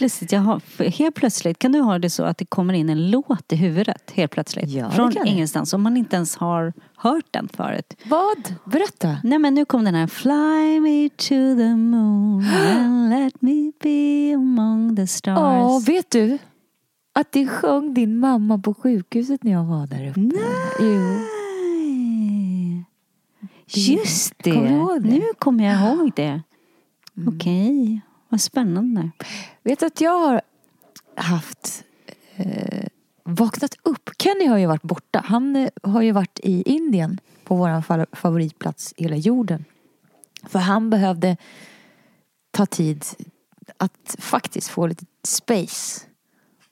[0.00, 3.10] Lustigt, jag har, helt plötsligt kan du ha det så att det kommer in en
[3.10, 4.70] låt i huvudet helt plötsligt.
[4.70, 7.94] Ja, från ingenstans om man inte ens har hört den förut.
[8.04, 8.54] Vad?
[8.64, 9.16] Berätta.
[9.24, 14.34] Nej men nu kom den här Fly me to the moon and let me be
[14.34, 15.36] among the stars.
[15.38, 16.38] Ja, vet du?
[17.12, 20.20] Att det sjöng din mamma på sjukhuset när jag var där uppe.
[20.20, 21.10] Nej.
[23.66, 24.50] Just det.
[24.50, 25.08] Ihåg det?
[25.08, 26.42] Nu kommer jag ihåg det.
[27.26, 29.10] Okej, vad spännande.
[29.62, 30.40] Vet du att jag har
[31.14, 31.84] haft
[32.36, 32.86] eh,
[33.24, 34.10] vaknat upp.
[34.18, 35.22] Kenny har ju varit borta.
[35.26, 39.64] Han eh, har ju varit i Indien på vår favoritplats i hela jorden.
[40.42, 41.36] För han behövde
[42.50, 43.04] ta tid
[43.76, 46.06] att faktiskt få lite space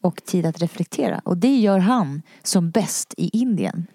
[0.01, 1.21] och tid att reflektera.
[1.25, 3.87] Och det gör han som bäst i Indien.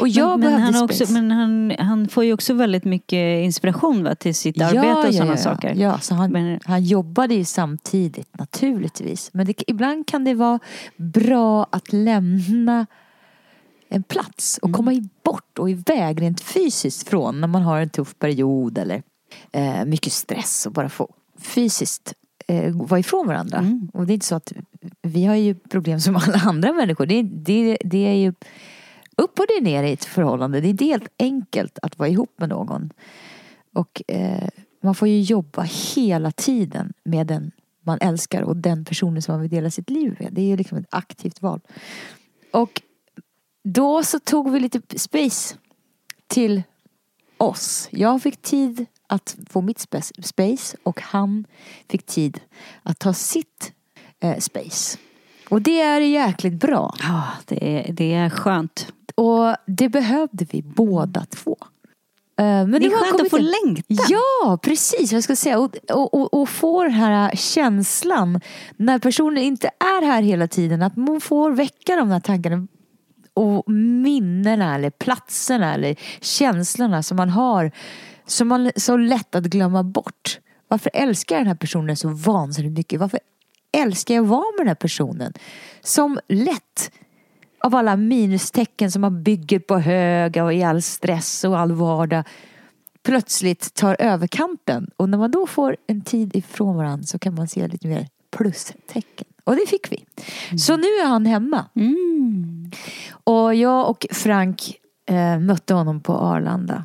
[0.00, 4.04] Och jag men, men, han, också, men han, han får ju också väldigt mycket inspiration
[4.04, 5.74] va, till sitt arbete och sådana saker.
[5.74, 9.30] Ja, så han, Men- han jobbade ju samtidigt naturligtvis.
[9.32, 10.58] Men det, ibland kan det vara
[10.96, 12.86] bra att lämna
[13.88, 14.70] en plats Mm.
[14.70, 18.78] och komma i bort och iväg rent fysiskt från när man har en tuff period
[18.78, 19.02] eller
[19.52, 21.08] eh, mycket stress och bara få
[21.38, 22.14] fysiskt
[22.48, 23.58] eh, vara ifrån varandra.
[23.58, 23.88] Mm.
[23.94, 24.52] Och det är inte så att
[25.02, 27.06] vi har ju problem som alla andra människor.
[27.06, 28.32] Det, det, det är ju
[29.16, 30.60] upp och det är ner i ett förhållande.
[30.60, 32.90] Det är inte helt enkelt att vara ihop med någon.
[33.72, 34.48] Och eh,
[34.80, 39.40] man får ju jobba hela tiden med den man älskar och den personen som man
[39.40, 40.32] vill dela sitt liv med.
[40.32, 41.60] Det är ju liksom ett aktivt val.
[42.52, 42.82] Och
[43.64, 45.56] då så tog vi lite space
[46.26, 46.62] till
[47.36, 47.88] oss.
[47.90, 49.86] Jag fick tid att få mitt
[50.22, 51.46] space och han
[51.88, 52.40] fick tid
[52.82, 53.72] att ta sitt
[54.20, 54.98] eh, space.
[55.48, 56.94] Och det är jäkligt bra.
[57.00, 58.92] Ja, det är, det är skönt.
[59.16, 61.56] Och det behövde vi båda två.
[62.38, 63.82] Eh, Men Det är skönt att få längta.
[64.08, 65.12] Ja, precis.
[65.12, 65.58] Jag ska säga.
[65.58, 68.40] Och, och, och, och få den här känslan
[68.76, 70.82] när personen inte är här hela tiden.
[70.82, 72.66] Att man får väcka de här tankarna
[73.34, 77.70] och minnena eller platserna eller känslorna som man har.
[78.26, 80.38] Som man så lätt att glömma bort.
[80.68, 83.00] Varför älskar jag den här personen så vansinnigt mycket?
[83.00, 83.20] Varför
[83.72, 85.32] älskar jag att vara med den här personen?
[85.82, 86.90] Som lätt
[87.66, 92.24] av alla minustecken som man bygger på höga och i all stress och all vardag
[93.02, 94.90] plötsligt tar överkanten.
[94.96, 98.08] Och när man då får en tid ifrån varandra så kan man se lite mer
[98.36, 99.26] plustecken.
[99.44, 100.04] Och det fick vi.
[100.58, 101.64] Så nu är han hemma.
[101.74, 102.70] Mm.
[103.24, 106.84] Och jag och Frank eh, mötte honom på Arlanda.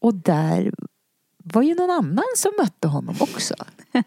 [0.00, 0.74] Och där
[1.44, 3.54] var ju någon annan som mötte honom också.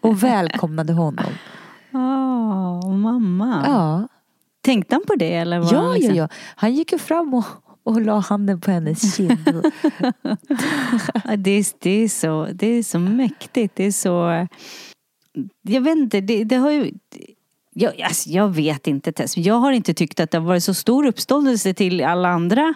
[0.00, 1.32] Och välkomnade honom.
[1.92, 3.62] Åh, mamma.
[3.66, 4.08] Ja,
[4.64, 5.58] Tänkte han på det eller?
[5.58, 6.16] Var ja, han ja, liksom...
[6.16, 6.28] ja.
[6.56, 7.44] Han gick ju fram och,
[7.82, 9.38] och la handen på hennes kind.
[11.38, 13.76] Det, är, det, är så, det är så mäktigt.
[13.76, 14.46] Det är så...
[15.62, 16.92] Jag vet inte, det, det har ju...
[17.72, 19.36] Jag, alltså, jag vet inte Tess.
[19.36, 22.74] Jag har inte tyckt att det har varit så stor uppståndelse till alla andra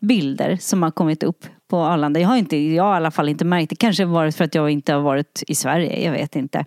[0.00, 2.20] bilder som har kommit upp på Arlanda.
[2.20, 3.76] Jag har, inte, jag har i alla fall inte märkt det.
[3.76, 6.04] Kanske varit för att jag inte har varit i Sverige.
[6.04, 6.64] Jag vet inte.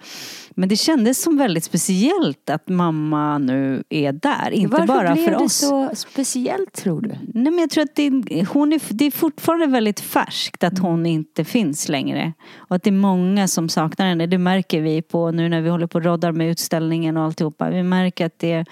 [0.50, 4.52] Men det kändes som väldigt speciellt att mamma nu är där.
[4.52, 5.54] Inte Varför bara blev för det oss.
[5.54, 7.10] så speciellt tror du?
[7.34, 8.10] Nej men jag tror att det,
[8.50, 12.34] hon är, det är fortfarande väldigt färskt att hon inte finns längre.
[12.58, 14.28] Och att det är många som saknar henne.
[14.28, 17.70] Det märker vi på nu när vi håller på och roddar med utställningen och alltihopa.
[17.70, 18.66] Vi märker att det är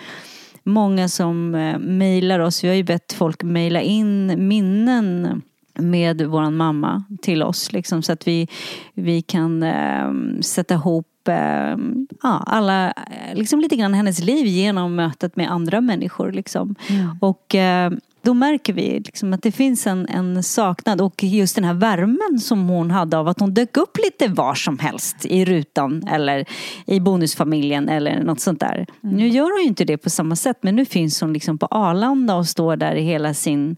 [0.63, 2.63] många som eh, mejlar oss.
[2.63, 5.41] Vi har ju bett folk mejla in minnen
[5.73, 7.71] med vår mamma till oss.
[7.71, 8.47] Liksom, så att vi,
[8.93, 11.77] vi kan eh, sätta ihop eh,
[12.21, 16.31] ja, alla, eh, liksom lite grann hennes liv genom mötet med andra människor.
[16.31, 16.75] Liksom.
[16.89, 17.17] Mm.
[17.21, 17.91] Och eh,
[18.23, 22.39] då märker vi liksom att det finns en, en saknad och just den här värmen
[22.39, 26.45] som hon hade av att hon dök upp lite var som helst i rutan eller
[26.85, 28.85] i bonusfamiljen eller något sånt där.
[29.01, 31.65] Nu gör hon ju inte det på samma sätt men nu finns hon liksom på
[31.65, 33.75] Arlanda och står där i hela sin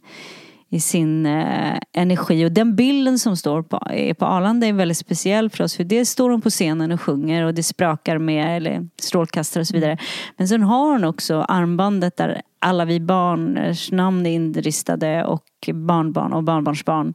[0.74, 4.98] i sin eh, energi och den bilden som står på, är på Arlanda är väldigt
[4.98, 8.58] speciell för oss för det står hon på scenen och sjunger och det sprakar med
[8.58, 9.98] eller strålkastare och så vidare.
[10.38, 15.44] Men sen har hon också armbandet där alla vi barns namn är inristade och
[15.74, 17.14] barnbarn och barnbarnsbarn.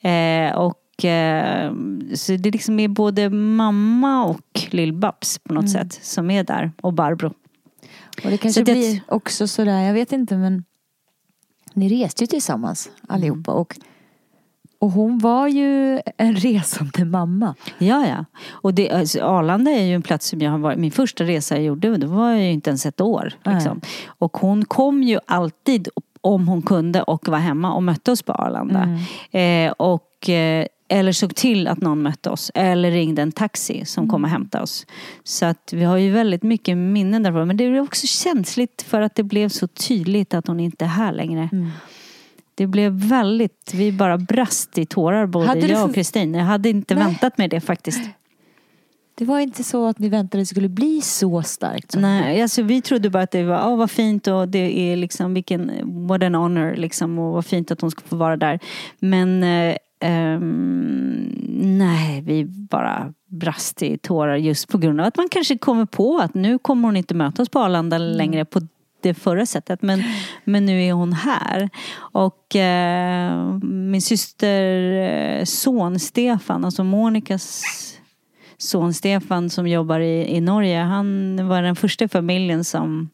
[0.00, 1.72] Eh, och eh,
[2.14, 6.92] så det liksom är både mamma och Lill-Babs på något sätt som är där och
[6.92, 7.32] Barbro.
[8.24, 10.64] Och det kanske Så det- blir också sådär, jag vet inte men
[11.76, 13.76] ni reste ju tillsammans allihopa och,
[14.78, 17.54] och hon var ju en resande mamma.
[17.78, 18.24] Ja, ja.
[18.48, 21.54] Och det, alltså, Arlanda är ju en plats som jag har varit, min första resa
[21.54, 23.32] jag gjorde, då var jag ju inte ens ett år.
[23.44, 23.80] Liksom.
[24.06, 25.88] Och hon kom ju alltid,
[26.20, 28.98] om hon kunde, och var hemma och mötte oss på Arlanda.
[29.30, 32.50] Eh, och, eh, eller såg till att någon mötte oss.
[32.54, 34.86] Eller ringde en taxi som kom och hämtade oss.
[35.24, 37.48] Så att vi har ju väldigt mycket minnen därifrån.
[37.48, 40.88] Men det är också känsligt för att det blev så tydligt att hon inte är
[40.88, 41.48] här längre.
[42.54, 46.34] Det blev väldigt, vi bara brast i tårar både Hade jag och Kristin.
[46.34, 47.04] Jag hade inte Nej.
[47.04, 48.00] väntat mig det faktiskt.
[49.18, 51.92] Det var inte så att ni väntade att det skulle bli så starkt.
[51.92, 54.96] som Nej, alltså vi trodde bara att det var, åh vad fint och det är
[54.96, 55.70] liksom vilken,
[56.08, 58.60] what an honor liksom och vad fint att hon ska få vara där.
[58.98, 61.34] Men eh, ehm,
[61.78, 66.18] nej, vi bara brast i tårar just på grund av att man kanske kommer på
[66.18, 68.60] att nu kommer hon inte möta oss på Arlanda längre på
[69.00, 69.82] det förra sättet.
[69.82, 70.02] Men,
[70.44, 71.70] men nu är hon här.
[71.96, 77.62] Och eh, min syster eh, son Stefan, alltså Monikas
[78.58, 80.78] son Stefan som jobbar i, i Norge.
[80.78, 83.10] Han var den första familjen som,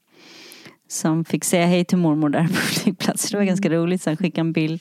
[0.89, 3.29] som fick säga hej till mormor där på flygplatsen.
[3.31, 4.07] Det var ganska roligt.
[4.07, 4.81] Han skickade en bild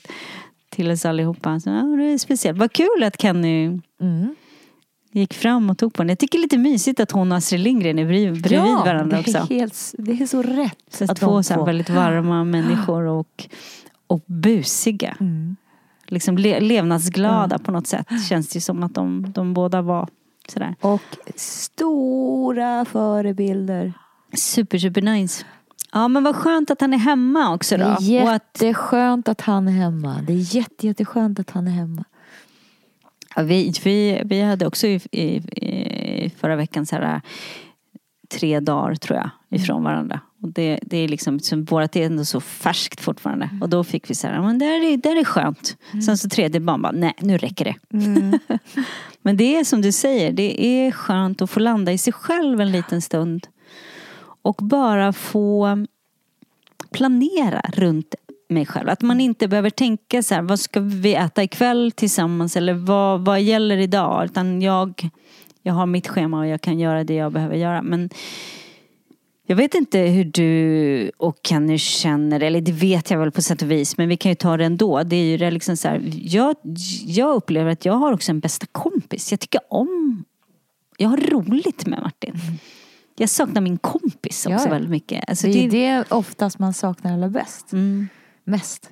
[0.72, 1.60] till oss allihopa.
[1.60, 2.58] Så, ja, det är speciellt.
[2.58, 4.34] Vad kul att Kenny Mm.
[5.12, 6.08] gick fram och tog på den.
[6.08, 9.16] Jag tycker det är lite mysigt att hon och Astrid Lindgren är bredvid, bredvid varandra
[9.16, 9.38] det också.
[9.38, 10.78] är, helt, det är så rätt.
[10.90, 13.48] Så att två så väldigt varma människor och,
[14.06, 15.16] och busiga.
[15.20, 15.56] Mm.
[16.06, 18.06] Liksom le, levnadsglada på något sätt.
[18.28, 20.08] Känns det som att de, de båda var.
[20.48, 20.74] Sådär.
[20.80, 21.02] Och
[21.36, 23.92] stora förebilder.
[24.34, 25.44] Super, super nice.
[25.92, 27.90] Ja men vad skönt att han är hemma också Det då.
[27.90, 30.18] är Och att, jätteskönt att han är hemma.
[30.26, 32.04] Det är jätte, jätteskönt att han är hemma.
[33.36, 35.26] ja, vi, vi, vi hade också i, i,
[36.26, 37.20] i förra veckan så här,
[38.30, 39.30] tre dagar tror jag
[39.60, 40.20] ifrån varandra.
[40.42, 43.48] Och det, det är liksom, som vårat är ändå så färskt fortfarande.
[43.60, 45.76] Och då fick vi så här, men där är, där är skönt.
[46.06, 47.74] Sen så tredje barn bara, nej nu räcker det.
[49.22, 52.60] men det är som du säger, det är skönt att få landa i sig själv
[52.60, 53.46] en liten stund.
[54.42, 55.86] Och bara få
[56.90, 58.14] planera runt
[58.48, 58.88] mig själv.
[58.88, 63.24] Att man inte behöver tänka så här, vad ska vi äta ikväll tillsammans eller vad,
[63.24, 64.24] vad gäller idag?
[64.24, 65.08] Utan jag,
[65.62, 67.82] jag har mitt schema och jag kan göra det jag behöver göra.
[67.82, 68.10] Men
[69.46, 73.62] jag vet inte hur du och Kenny känner, eller det vet jag väl på sätt
[73.62, 75.02] och vis, men vi kan ju ta det ändå.
[75.02, 76.56] Det är ju det liksom så här, jag,
[77.06, 79.30] jag upplever att jag har också en bästa kompis.
[79.30, 80.24] Jag tycker om,
[80.96, 82.34] jag har roligt med Martin.
[82.34, 82.58] Mm.
[83.22, 84.70] Jag saknar min kompis också Ja, ja.
[84.70, 85.28] väldigt mycket.
[85.28, 87.72] Alltså, det är det oftast man saknar allra bäst.
[87.72, 88.08] Mm.
[88.44, 88.90] Mest.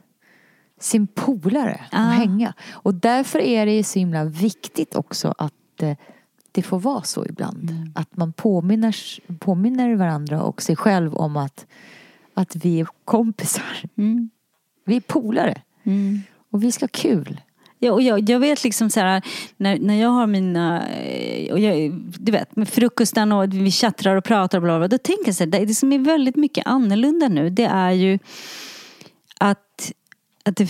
[0.81, 1.99] Sin polare Ja.
[1.99, 2.55] att hänga.
[2.71, 5.97] Och därför är det så himla viktigt också att eh,
[6.53, 7.71] det får vara så ibland.
[7.71, 7.93] Mm.
[7.95, 8.97] Att man påminner,
[9.39, 11.67] påminner varandra och sig själv om att,
[12.35, 13.83] att vi är kompisar.
[13.97, 14.31] Mm.
[14.85, 15.63] Vi är polare.
[15.85, 16.21] Mm.
[16.51, 17.41] Och vi ska ha kul.
[17.83, 19.23] Ja, och jag, jag vet liksom så här,
[19.57, 24.17] när, när jag har mina, eh, och jag, du vet med frukosten och vi chattrar
[24.17, 26.67] och pratar och bla bla, då tänker jag så här, det, som är väldigt mycket
[26.67, 28.19] annorlunda nu det är ju
[29.39, 29.93] att,
[30.45, 30.69] att det,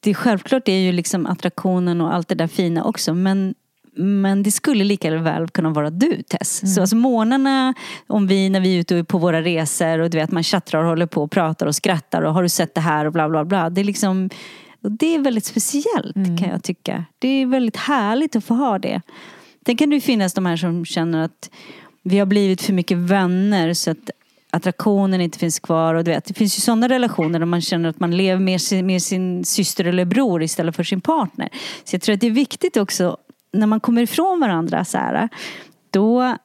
[0.00, 3.54] det självklart är ju liksom attraktionen och allt det där fina också men
[4.00, 6.74] men det skulle lika väl kunna vara du Tess.
[6.74, 7.74] Så alltså morgnarna
[8.06, 10.88] om vi, när vi är ute på våra resor och du vet man chattrar och
[10.88, 13.44] håller på och pratar och skrattar och har du sett det här och bla bla
[13.44, 13.70] bla.
[13.70, 14.30] Det är liksom
[14.82, 17.04] och det är väldigt speciellt kan jag tycka.
[17.18, 19.02] Det är väldigt härligt att få ha det.
[19.66, 21.50] Sen kan det ju finnas de här som känner att
[22.02, 24.10] vi har blivit för mycket vänner så att
[24.50, 25.94] attraktionen inte finns kvar.
[25.94, 28.60] Och du vet, det finns ju sådana relationer där man känner att man lever med
[28.60, 31.48] sin, med sin syster eller bror istället för sin partner.
[31.84, 33.16] Så jag tror att det är viktigt också
[33.52, 35.28] när man kommer ifrån varandra så här,
[35.90, 36.36] då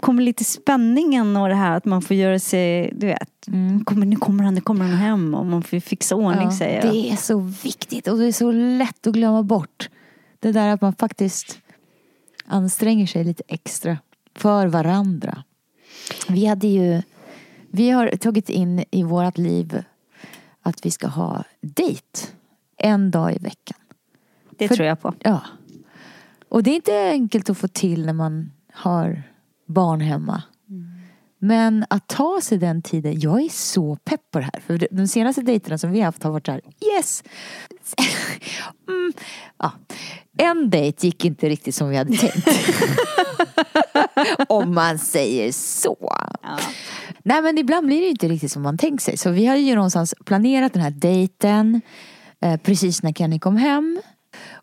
[0.00, 3.46] kommer lite spänningen och det här att man får göra sig, du vet,
[3.84, 6.84] kommer, nu kommer han, nu kommer han hem och man får fixa ordning Ja, säger
[6.84, 6.94] jag.
[6.94, 9.90] det är så viktigt och det är så lätt att glömma bort.
[10.40, 11.58] Det där att man faktiskt
[12.46, 13.98] anstränger sig lite extra
[14.34, 15.44] för varandra.
[16.28, 17.02] Vi hade ju,
[17.70, 19.82] vi har tagit in i vårt liv
[20.62, 22.20] att vi ska ha dejt
[22.76, 23.78] en dag i veckan.
[24.50, 25.14] Det För- tror jag på.
[25.20, 25.40] Ja.
[26.48, 29.22] Och det är inte enkelt att få till när man har
[29.68, 30.42] barn hemma.
[31.40, 34.60] Men att ta sig den tiden, jag är så pepp på det här.
[34.66, 36.60] För de senaste dejterna som vi har haft har varit så här,
[36.96, 37.22] yes!
[38.88, 39.12] Mm,
[39.58, 39.72] ja.
[40.38, 42.48] En dejt gick inte riktigt som vi hade tänkt.
[44.48, 46.16] Om man säger så.
[47.22, 49.16] Nej men ibland blir det inte riktigt som man tänkt sig.
[49.16, 51.80] Så vi hade ju någonstans planerat den här dejten
[52.40, 54.00] eh, precis när Kenny kom hem.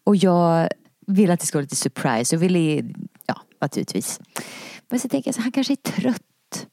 [0.04, 0.70] Och jag
[1.08, 2.36] ville att det skulle vara lite surprise.
[2.36, 2.84] Jag ville,
[3.26, 4.20] ja naturligtvis.
[4.90, 6.22] Men så tänker jag så han kanske är trött.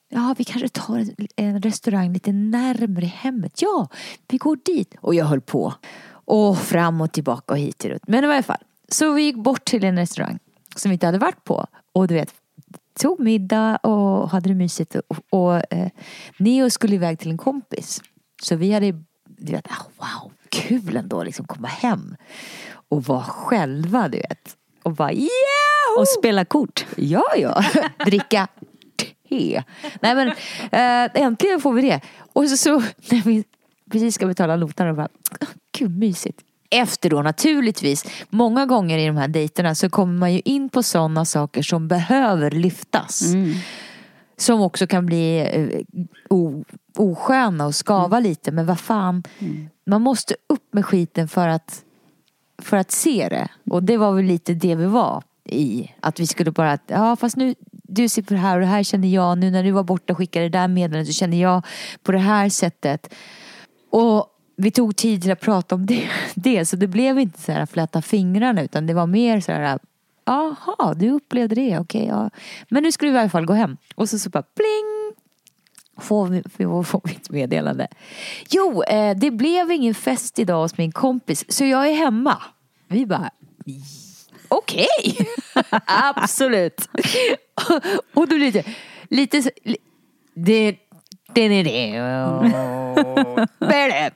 [0.09, 3.63] Ja, vi kanske tar en, en restaurang lite närmre hemmet.
[3.63, 3.89] Ja,
[4.29, 4.95] vi går dit.
[5.01, 5.75] Och jag höll på.
[6.25, 8.09] Och fram och tillbaka och hit och runt.
[8.09, 8.63] Men i varje fall.
[8.89, 10.39] Så vi gick bort till en restaurang
[10.77, 11.67] som vi inte hade varit på.
[11.93, 12.35] Och du vet,
[12.99, 14.97] tog middag och hade det mysigt.
[15.09, 15.89] Och, och eh,
[16.39, 18.03] Neo skulle iväg till en kompis.
[18.43, 18.93] Så vi hade,
[19.25, 22.17] du vet, ah, wow, kul ändå liksom komma hem.
[22.89, 24.57] Och vara själva, du vet.
[24.83, 25.29] Och bara yeah!
[25.99, 26.87] Och spela kort.
[26.97, 27.65] Ja, ja.
[28.07, 28.49] Dricka
[29.29, 29.63] te.
[30.01, 30.29] Nej men
[30.71, 32.01] äh, äntligen får vi det.
[32.33, 32.71] Och så, så
[33.11, 33.45] när vi
[33.91, 35.09] precis ska betala notan och bara,
[35.41, 35.49] "Åh,
[35.79, 36.41] gud mysigt.
[36.71, 40.83] Efter då naturligtvis, många gånger i de här dejterna så kommer man ju in på
[40.83, 43.23] sådana saker som behöver lyftas.
[44.37, 45.81] Som också kan bli eh,
[46.31, 46.65] o,
[46.97, 48.53] osköna och skava lite.
[48.53, 49.23] Men vad fan,
[49.87, 51.83] man måste upp med skiten för att
[52.63, 53.49] för att se det.
[53.71, 55.91] Och det var väl lite det vi var i.
[56.01, 58.83] Att vi skulle bara, ja fast nu, du ser på det här och det här
[58.83, 59.39] känner jag.
[59.39, 61.67] Nu när du var borta och skickade det där meddelandet så känner jag
[62.03, 63.15] på det här sättet.
[63.91, 64.27] Och
[64.57, 66.09] vi tog tid till att prata om det.
[66.35, 69.79] det så det blev inte så här fläta fingrarna utan det var mer så här
[70.25, 72.31] Jaha, du upplevde det, okej ja.
[72.69, 73.77] Men nu ska du i alla fall gå hem.
[73.95, 75.02] Och så, så bara pling!
[76.01, 77.89] Får vi, får, får vi ett meddelande.
[78.51, 82.43] Jo, eh, det blev ingen fest idag hos min kompis så jag är hemma.
[82.89, 83.31] Vi bara
[84.49, 84.87] Okej,
[85.87, 86.89] absolut.
[88.15, 88.65] och då lite,
[89.09, 89.77] lite li-
[90.35, 90.77] det,
[91.35, 91.91] det, det, det.
[93.59, 94.11] det.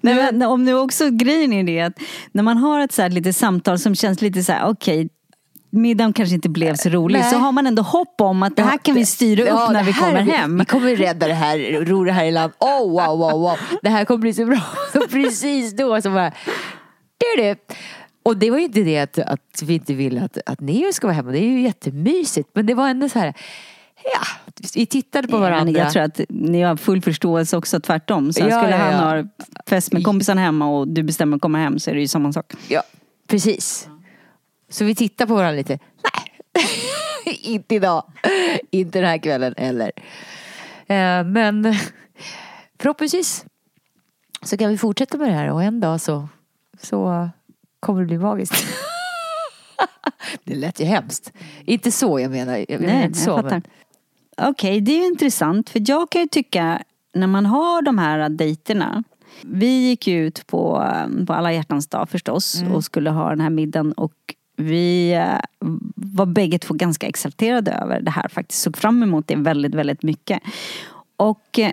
[0.00, 1.98] Nej, men, om nu också grejen är det att
[2.32, 5.08] när man har ett så här lite samtal som känns lite så här, okej,
[5.70, 7.30] middagen kanske inte blev så rolig, Nej.
[7.30, 9.84] så har man ändå hopp om att det här kan vi styra Ja, upp när
[9.84, 10.58] vi kommer hem.
[10.58, 12.52] Vi kommer rädda det här, ro det här i land.
[12.58, 13.58] Oh wow, wow, wow.
[13.82, 14.60] Det här kommer bli så bra.
[15.10, 16.32] Precis då så bara...
[18.22, 21.06] Och det var ju inte det att, att vi inte ville att, att Neo ska
[21.06, 21.30] vara hemma.
[21.30, 22.48] Det är ju jättemysigt.
[22.52, 23.34] Men det var ändå så här...
[24.04, 25.80] Ja, vi tittade på varandra.
[25.80, 28.32] jag tror att ni har full förståelse också tvärtom.
[28.32, 29.22] Så Ja, skulle ja, han ja.
[29.22, 29.28] ha
[29.66, 32.32] fest med kompisen hemma och du bestämmer att komma hem så är det ju samma
[32.32, 32.52] sak.
[32.68, 32.82] Ja,
[33.28, 33.88] precis.
[34.70, 35.78] Så vi tittar på varandra lite.
[36.54, 38.12] Nej, inte idag.
[38.70, 39.92] Inte den här kvällen heller.
[40.86, 41.74] Eh, Men
[42.78, 43.44] förhoppningsvis
[44.42, 46.28] så kan vi fortsätta med det här och en dag så,
[46.82, 47.28] så
[47.80, 48.54] kommer det bli magiskt.
[50.44, 51.32] Det lät ju hemskt.
[51.64, 52.64] Inte så jag menar.
[52.68, 53.50] Jag menar Nej, inte jag så, fattar.
[53.50, 53.62] men,
[54.50, 55.70] Okej, det är ju intressant.
[55.70, 56.82] För jag kan ju tycka,
[57.14, 59.04] när man har de här dejterna.
[59.42, 60.86] Vi gick ut på,
[61.26, 62.72] på alla hjärtans dag förstås Mm.
[62.74, 63.92] och skulle ha den här middagen.
[63.92, 64.12] Och
[64.60, 65.40] vi eh,
[65.94, 68.62] var bägge två ganska exalterade över det här faktiskt.
[68.62, 70.40] Såg fram emot det väldigt, väldigt mycket.
[71.16, 71.72] Och, eh,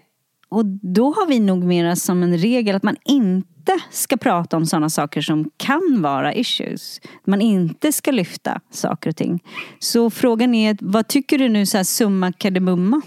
[0.50, 4.65] och då har vi nog mera som en regel att man inte ska prata om
[4.65, 7.01] sådana saker som kan vara issues.
[7.25, 9.44] Man inte ska lyfta saker och ting.
[9.79, 13.01] Så frågan är, vad tycker du nu så här summa kardemumma?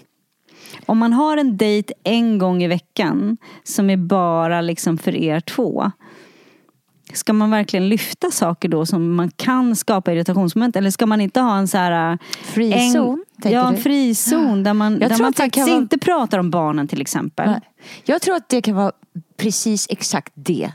[0.87, 5.41] Om man har en dejt en gång i veckan som är bara liksom för er
[5.41, 5.91] två.
[7.17, 10.77] Ska man verkligen lyfta saker då som man kan skapa irritationsmoment?
[10.77, 12.19] Eller ska man inte ha en så här...
[12.43, 16.39] Frizon, en, tänker Ja, en frizon där man, Jag där man faktiskt vara- inte pratar
[16.39, 17.51] om barnen till exempel.
[17.51, 17.61] Nej.
[18.05, 18.93] Jag tror att det kan vara
[19.37, 20.73] precis exakt det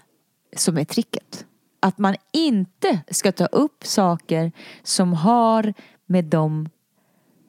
[0.55, 1.45] som är tricket.
[1.79, 4.51] Att man inte ska ta upp saker
[4.83, 5.73] som har
[6.05, 6.69] med dem,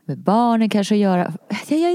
[0.07, 1.33] med barnen kanske att göra.
[1.69, 1.93] Jag, jag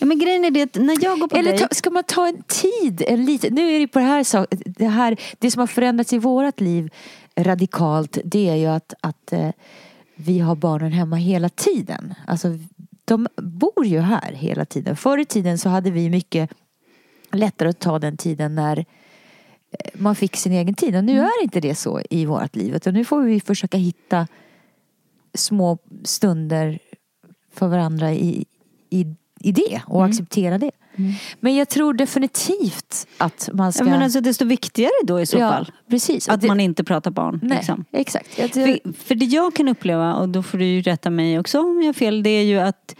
[0.00, 2.26] Ja, men grejen är det att när jag går på eller ta, ska man ta
[2.28, 3.02] en tid?
[3.06, 6.12] En liten, nu är det på det här, sak- det här, det som har förändrats
[6.12, 6.90] i vårat liv
[7.36, 9.50] radikalt det är ju att, att eh,
[10.14, 12.14] vi har barnen hemma hela tiden.
[12.26, 12.48] Alltså,
[13.04, 14.96] de bor ju här hela tiden.
[14.96, 16.50] Förr i tiden så hade vi mycket
[17.32, 20.96] lättare att ta den tiden när eh, man fick sin egen tid.
[20.96, 22.74] Och nu är inte det så i vårt liv.
[22.74, 24.26] Utan nu får vi försöka hitta
[25.34, 26.78] små stunder
[27.52, 28.44] för varandra i,
[28.90, 29.06] i,
[29.40, 30.10] i det och Mm.
[30.10, 30.70] acceptera det.
[31.40, 33.84] Men jag tror definitivt att man ska...
[33.84, 35.72] Ja, men alltså desto viktigare då i så Ja, fall.
[35.90, 36.28] precis.
[36.28, 37.40] Att det- man inte pratar barn.
[37.42, 37.84] Nej, Liksom.
[37.92, 38.38] exakt.
[38.38, 41.60] Jag, För, för det jag kan uppleva, och då får du ju rätta mig också
[41.60, 42.94] om jag har fel, det är ju att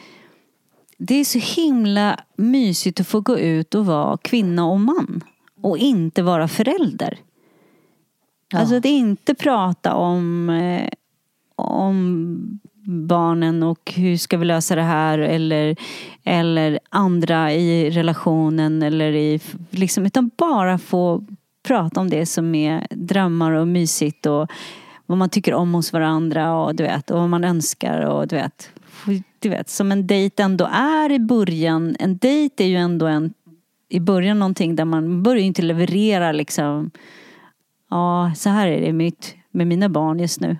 [0.99, 5.25] det är så himla mysigt att få gå ut och vara kvinna och man.
[5.63, 7.19] Och inte vara förälder.
[8.53, 8.59] Ja.
[8.59, 10.89] Alltså att inte prata om, eh,
[11.57, 15.77] om barnen och hur ska vi lösa det här eller,
[16.25, 21.25] eller andra i relationen eller i, liksom, utan bara få
[21.63, 24.51] prata om det som är drömmar och mysigt och
[25.07, 28.37] vad man tycker om hos varandra och du vet, och vad man önskar och du
[28.37, 28.71] vet.
[29.39, 31.97] Du vet, som en dejt ändå är i början.
[31.99, 33.35] En dejt är ju ändå en,
[33.89, 36.91] i början någonting där man börjar inte leverera liksom
[37.91, 40.57] Ja, så här är det mitt, med mina barn just nu.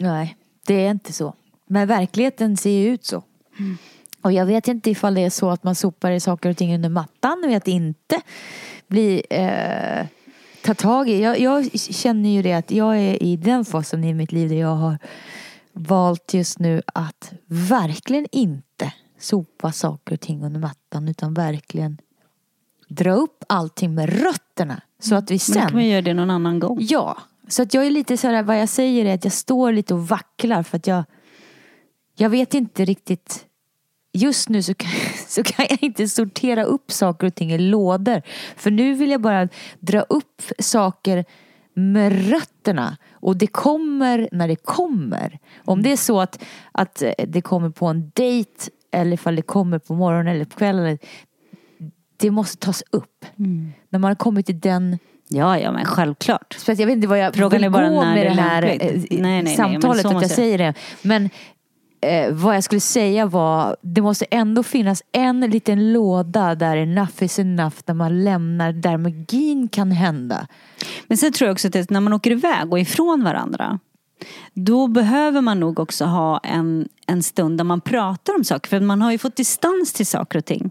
[0.00, 1.34] Nej, det är inte så.
[1.66, 3.22] Men verkligheten ser ju ut så.
[4.22, 6.88] Och jag vet inte ifall det är så att man sopar saker och ting under
[6.88, 8.20] mattan och att inte
[8.86, 10.06] blir eh,
[10.64, 11.22] ta tag i.
[11.22, 14.56] Jag, jag känner ju det att jag är i den fasen i mitt liv där
[14.56, 14.98] jag har
[15.72, 21.98] valt just nu att verkligen inte sopa saker och ting under mattan utan verkligen
[22.88, 24.82] dra upp allting med rötterna.
[24.98, 26.78] Så att vi Men sen kan man göra det någon annan gång.
[26.80, 27.16] Ja,
[27.48, 29.94] så att jag är lite så här, vad jag säger är att jag står lite
[29.94, 31.04] och vacklar för att jag
[32.16, 33.46] Jag vet inte riktigt
[34.14, 34.90] Just nu så kan,
[35.28, 38.22] så kan jag inte sortera upp saker och ting i lådor.
[38.56, 39.48] För nu vill jag bara
[39.80, 41.24] dra upp saker
[41.74, 42.96] med rötterna.
[43.12, 45.38] Och det kommer när det kommer.
[45.64, 49.78] Om det är så att, att det kommer på en dejt eller ifall det kommer
[49.78, 50.98] på morgonen eller på kvällen.
[52.16, 53.24] Det måste tas upp.
[53.88, 54.98] När man har kommit till den
[55.34, 56.56] Ja, ja men självklart.
[56.72, 58.34] att jag vet inte vad jag Frågan vill är bara gå när med det är
[58.34, 60.74] det här eh, Nej, nej, nej, samtalet, så att jag säger det.
[61.02, 61.30] Men
[62.00, 67.22] eh, vad jag skulle säga var, det måste ändå finnas en liten låda där enough
[67.22, 70.46] is enough, där man lämnar, där magin kan hända.
[71.06, 73.78] Men sen tror jag också att när man åker iväg och ifrån varandra
[74.54, 78.68] då behöver man nog också ha en, en stund där man pratar om saker.
[78.68, 80.70] För man har ju fått distans till saker och ting.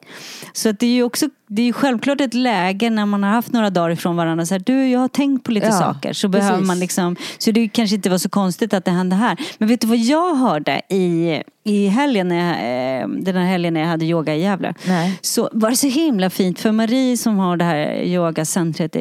[0.54, 3.30] Så att det är ju också, det är ju självklart ett läge när man har
[3.32, 4.46] haft några dagar ifrån varandra.
[4.46, 6.14] Så här, du, jag har tänkt på lite Ja, saker.
[6.14, 6.48] Så precis.
[6.48, 9.38] behöver man liksom, så det kanske inte var så konstigt att det hände här.
[9.58, 13.74] Men vet du vad jag hörde i, i helgen, när jag, eh, den här helgen
[13.74, 14.74] när jag hade yoga i Gävle?
[14.88, 15.20] Nej.
[15.22, 18.96] Så var det så himla fint för Marie som har det här yogacentret.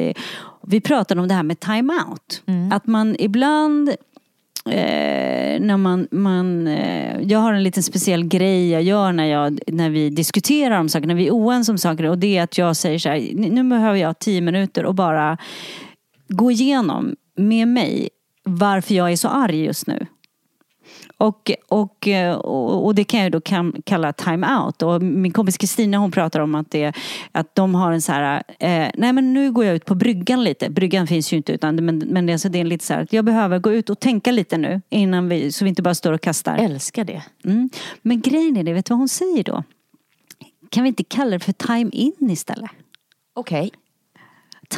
[0.67, 2.43] Vi pratade om det här med time-out.
[2.71, 3.89] Att man ibland
[4.65, 9.59] Eh, när man, man, eh, jag har en liten speciell grej jag gör när, jag,
[9.67, 12.09] när vi diskuterar om saker, när vi är oense om saker.
[12.09, 15.37] Och det är att jag säger så här, nu behöver jag tio minuter och bara
[16.27, 18.09] gå igenom med mig
[18.43, 20.05] varför jag är så arg just nu.
[21.21, 22.07] Och, och,
[22.85, 23.41] och, det kan jag då
[23.85, 24.81] kalla time-out.
[24.81, 26.93] Och min kompis Kristina hon pratar om att, det,
[27.31, 30.43] att de har en så här, eh, nej men nu går jag ut på bryggan
[30.43, 30.69] lite.
[30.69, 33.13] Bryggan finns ju inte utan men, men det, alltså det är lite så här att
[33.13, 36.13] jag behöver gå ut och tänka lite nu innan vi, så vi inte bara står
[36.13, 36.57] och kastar.
[36.57, 37.23] Älskar det.
[37.45, 37.69] Mm.
[38.01, 39.63] Men grejen är det, vet du vad hon säger då?
[40.69, 42.71] Kan vi inte kalla det för time-in istället?
[43.35, 43.71] Okej.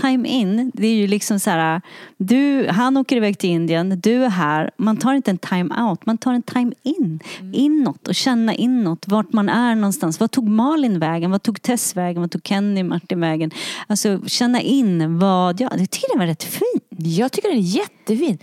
[0.02, 1.82] Time in, det är ju liksom så här,
[2.18, 6.06] du, han åker iväg till Indien, du är här, man tar inte en time out,
[6.06, 7.20] man tar en time in.
[7.54, 10.20] Inåt och känna inåt, vart man är någonstans.
[10.20, 11.32] Vad tog Malin vägen?
[11.32, 12.22] Vad tog Tess vägen?
[12.22, 13.52] Vad tog Kenny Martin vägen?
[13.88, 16.82] Alltså känna in vad, ja, jag tycker den var rätt fin.
[17.18, 18.38] Jag tycker den är jättefin.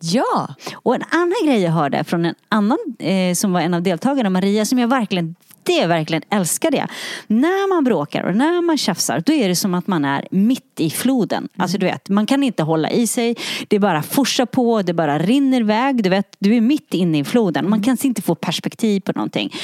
[0.00, 0.54] Ja.
[0.72, 4.30] Och en annan grej jag hörde från en annan eh, som var en av deltagarna,
[4.30, 6.88] Maria, som jag verkligen det verkligen älskade jag.
[7.26, 10.80] När man bråkar och när man tjafsar då är det som att man är mitt
[10.80, 11.48] i floden.
[11.56, 13.36] Alltså du vet, man kan inte hålla i sig.
[13.68, 16.02] Det bara forsar på, det bara rinner iväg.
[16.02, 17.70] Du vet, du är mitt inne i floden.
[17.70, 19.54] Man kan inte få perspektiv på någonting.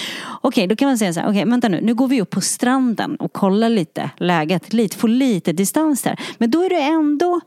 [0.41, 2.41] Okej, då kan man säga så här, okej vänta nu, nu går vi upp på
[2.41, 6.21] stranden och kollar lite läget, lite, får lite distans där.
[6.39, 7.41] Men då är det ändå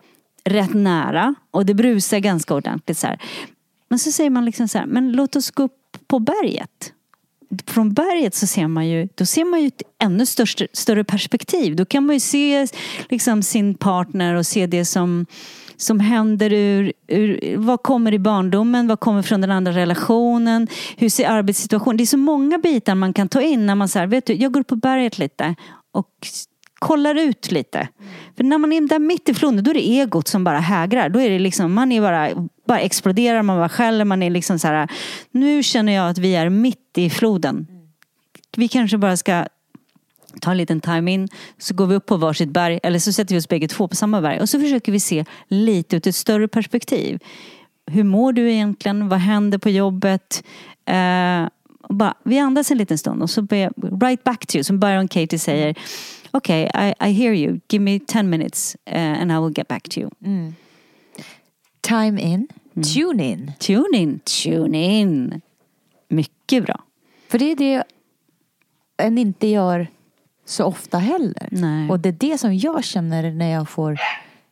[0.43, 3.19] rätt nära och det brusar ganska ordentligt så här.
[3.89, 6.93] Men så säger man liksom så här, men låt oss gå upp på berget.
[7.65, 11.75] Från berget så ser man ju, då ser man ju ett ännu större, större perspektiv.
[11.75, 12.67] Då kan man ju se
[13.09, 15.25] liksom sin partner och se det som
[15.81, 21.09] som händer ur, ur, vad kommer i barndomen, vad kommer från den andra relationen, hur
[21.09, 24.25] ser arbetssituationen, det är så många bitar man kan ta in när man säger, vet
[24.25, 25.55] du, jag går upp på berget lite
[25.91, 26.27] och
[26.79, 27.87] kollar ut lite.
[28.37, 31.09] För när man är där mitt i floden då är det egot som bara hägrar.
[31.09, 32.29] Då är det liksom, man är bara,
[32.69, 34.87] bara exploderar, man bara skäller, man är liksom så här,
[35.31, 37.67] nu känner jag att vi är mitt i floden.
[38.57, 39.45] Vi kanske bara ska
[40.41, 41.27] ta en liten time in,
[41.57, 43.95] så går vi upp på varsitt berg, eller så sätter vi oss bägge två på
[43.95, 47.19] samma berg och så försöker vi se lite ut ett större perspektiv.
[47.85, 49.09] Hur mår du egentligen?
[49.09, 50.43] Vad händer på jobbet?
[50.85, 51.47] Eh,
[51.89, 55.07] bara, vi andas en liten stund och så ber right back to you, som Byron
[55.07, 55.75] Katie säger.
[56.31, 59.67] Okej, okay, I, I hear you, give me 10 minutes uh, and I will get
[59.67, 60.09] back to you.
[60.25, 60.55] Mm.
[61.81, 62.47] Time in,
[62.83, 63.51] tune in.
[63.59, 65.41] Tune in, tune in.
[66.09, 66.83] Mycket bra.
[67.27, 67.83] För det är det
[68.97, 69.87] en inte gör
[70.45, 71.47] så ofta heller.
[71.51, 71.89] Nej.
[71.89, 73.99] Och det är det som jag känner när jag får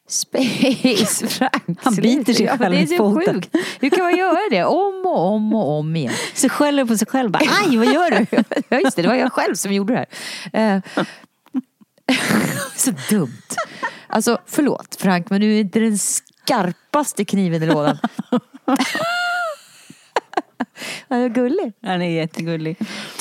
[0.07, 1.27] space.
[1.27, 3.33] Frank, Han biter sig själv Det är i så foten.
[3.33, 3.55] sjukt.
[3.79, 6.13] Hur kan man göra det om och om och om igen?
[6.33, 8.43] Så skäller på sig själv bara, aj vad gör du?
[8.69, 10.05] Ja just det, det var jag själv som gjorde det
[10.53, 10.75] här.
[10.75, 10.81] Eh,
[12.75, 13.41] så dumt.
[14.07, 15.97] Alltså förlåt Frank, men du är inte den
[16.47, 17.97] skarpaste kniven i lådan.
[21.07, 21.73] Han är gullig.
[21.81, 22.77] Han är jättegullig.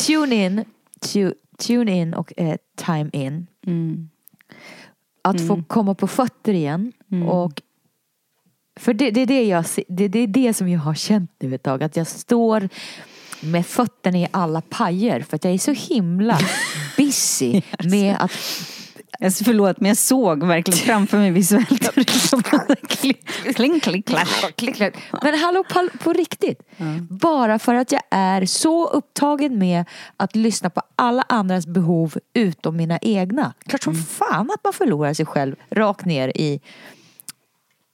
[0.07, 0.65] Tune in,
[1.01, 3.47] tu, tune in och eh, time in.
[5.23, 6.93] Att få komma på fötter igen.
[7.29, 7.63] Och
[8.81, 11.55] för det, det, är det, jag, det, det är det som jag har känt nu
[11.55, 11.83] ett tag.
[11.83, 12.69] Att jag står
[13.43, 15.21] med fötterna i alla pajer.
[15.21, 16.39] För att jag är så himla
[16.97, 18.33] busy med att
[19.21, 21.95] Alltså, förlåt men jag såg verkligen framför mig visuellt
[22.89, 23.81] kling.
[24.57, 24.97] Klick, klack.
[25.23, 25.65] Men hallå
[26.03, 26.63] på, riktigt.
[27.11, 29.85] Bara för att jag är så upptagen med
[30.17, 33.55] att lyssna på alla andras behov utom mina egna.
[33.67, 36.61] Klart som fan att man förlorar sig själv rakt ner i,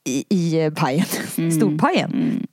[0.03, 1.05] i, i pajen.
[1.51, 2.47] Storpajen.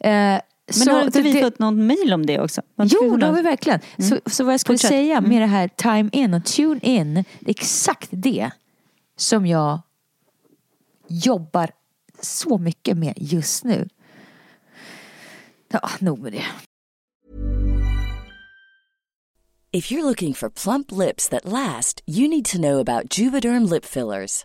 [0.00, 0.40] Eh,
[0.78, 2.62] Men har inte vi fått något mail om det också?
[2.76, 3.80] Jo, det har vi verkligen.
[3.98, 4.90] Så, så vad jag skulle Fortsätt.
[4.90, 7.14] säga med det här time in och tune in.
[7.14, 8.50] Det är exakt det
[9.16, 9.80] som jag
[11.08, 11.70] jobbar
[12.20, 13.88] så mycket med just nu.
[15.68, 16.44] Ja, nog med det.
[19.72, 23.84] If you're looking for plump lips that last, you need to know about Juvederm lip
[23.84, 24.44] fillers.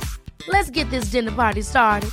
[0.47, 2.09] Let's get this dinner party started.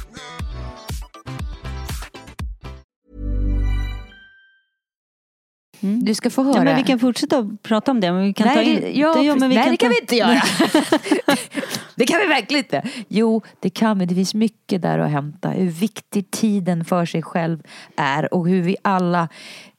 [5.81, 6.57] Du ska få höra.
[6.57, 8.13] Ja, men vi kan fortsätta prata om det.
[8.13, 8.81] Men vi kan ta nej, in...
[8.81, 9.95] det, ja, det, ja, men vi nej kan det kan ta...
[9.95, 10.41] vi inte göra.
[11.95, 12.83] det kan vi verkligen inte.
[13.09, 14.07] Jo, det kan vi.
[14.07, 15.49] Det finns mycket där att hämta.
[15.51, 17.63] Hur viktig tiden för sig själv
[17.97, 19.29] är och hur vi alla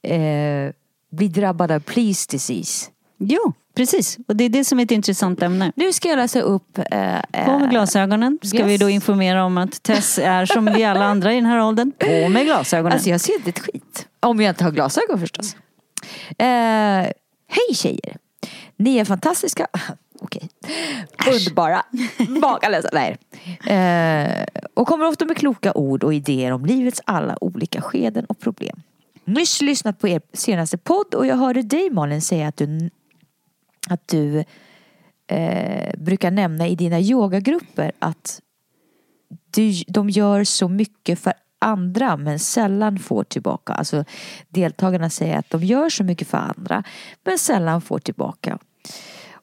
[0.02, 0.72] eh,
[1.10, 2.90] blir drabbade av please disease.
[3.22, 4.18] Jo, precis.
[4.28, 5.72] Och det är det som är ett intressant ämne.
[5.76, 8.66] Nu ska jag läsa upp eh, På med glasögonen ska yes.
[8.66, 11.92] vi då informera om att Tess är som vi alla andra i den här åldern.
[11.98, 12.92] På med glasögonen.
[12.92, 14.06] Alltså jag ser inte ett skit.
[14.20, 15.56] Om jag inte har glasögon förstås.
[16.38, 16.46] Eh,
[17.48, 18.16] Hej tjejer.
[18.76, 19.66] Ni är fantastiska.
[20.20, 20.48] Okej.
[21.32, 21.82] Underbara.
[22.28, 22.88] Makalösa.
[22.92, 23.18] Nej.
[23.78, 28.38] Eh, och kommer ofta med kloka ord och idéer om livets alla olika skeden och
[28.38, 28.82] problem.
[29.24, 32.90] Nyss lyssnat på er senaste podd och jag hörde dig Malin säga att du,
[33.90, 34.44] att du
[35.26, 38.40] eh, brukar nämna i dina yogagrupper att
[39.50, 43.72] du, de gör så mycket för andra men sällan får tillbaka.
[43.72, 44.04] Alltså
[44.48, 46.84] deltagarna säger att de gör så mycket för andra
[47.24, 48.58] men sällan får tillbaka.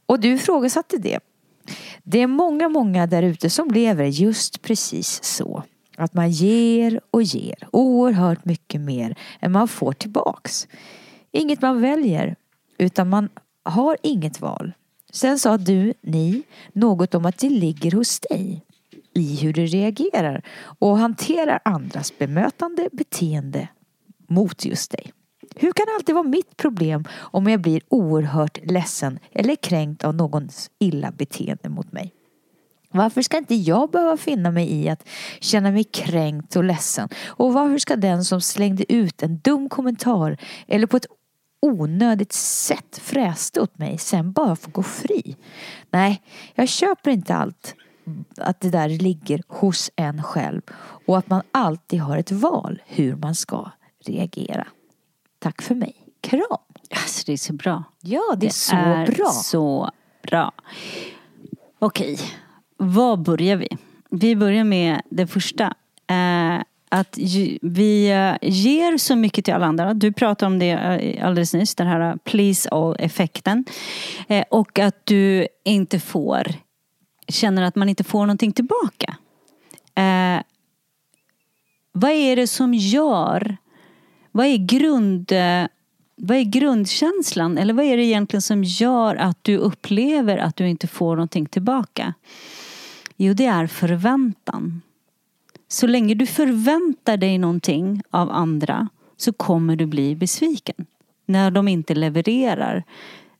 [0.05, 1.19] Och du ifrågasatte det.
[2.03, 5.63] Det är många, många där ute som lever just precis så.
[5.97, 10.67] Att man ger och ger oerhört mycket mer än man får tillbaks.
[11.31, 12.35] Inget man väljer,
[12.77, 13.29] utan man
[13.69, 14.73] har inget val.
[15.11, 18.65] Sen sa du, ni, något om att det ligger hos dig
[19.13, 20.41] i hur du reagerar
[20.79, 23.67] och hanterar andras bemötande beteende
[24.27, 25.11] mot just dig.
[25.55, 30.15] Hur kan det alltid vara mitt problem om jag blir oerhört ledsen eller kränkt av
[30.15, 32.13] någons illa beteende mot mig?
[32.91, 35.07] Varför ska inte jag behöva finna mig i att
[35.39, 37.09] känna mig kränkt och ledsen?
[37.25, 41.05] Och varför ska den som slängde ut en dum kommentar eller på ett
[41.59, 45.35] onödigt sätt fräste åt mig sen bara få gå fri?
[45.89, 46.21] Nej,
[46.55, 47.75] jag köper inte allt
[48.37, 50.61] att det där ligger hos en själv
[51.05, 53.71] och att man alltid har ett val hur man ska
[54.05, 54.67] reagera.
[55.39, 55.95] Tack för mig.
[56.21, 56.41] Kram!
[56.91, 57.83] Alltså det är så bra.
[58.01, 59.25] Ja, det, Det är så är bra.
[59.25, 59.91] så
[60.23, 60.51] bra.
[61.79, 62.19] Okej,
[62.77, 63.77] var börjar vi?
[64.09, 65.63] Vi börjar med det första.
[66.07, 67.17] Eh, att
[67.61, 69.93] vi eh, ger så mycket till alla andra.
[69.93, 73.65] Du pratade om det eh, alldeles nyss, den här eh, please all-effekten.
[74.49, 76.53] Och att du inte får,
[77.27, 79.17] känner att man inte får någonting tillbaka.
[79.95, 80.41] Eh,
[81.91, 83.57] vad är det som gör,
[84.31, 85.31] vad är grund,
[86.15, 90.69] vad är grundkänslan eller vad är det egentligen som gör att du upplever att du
[90.69, 92.13] inte får någonting tillbaka?
[93.17, 94.81] Jo, det är förväntan.
[95.67, 100.85] Så länge du förväntar dig någonting av andra så kommer du bli besviken.
[101.25, 102.83] När de inte levererar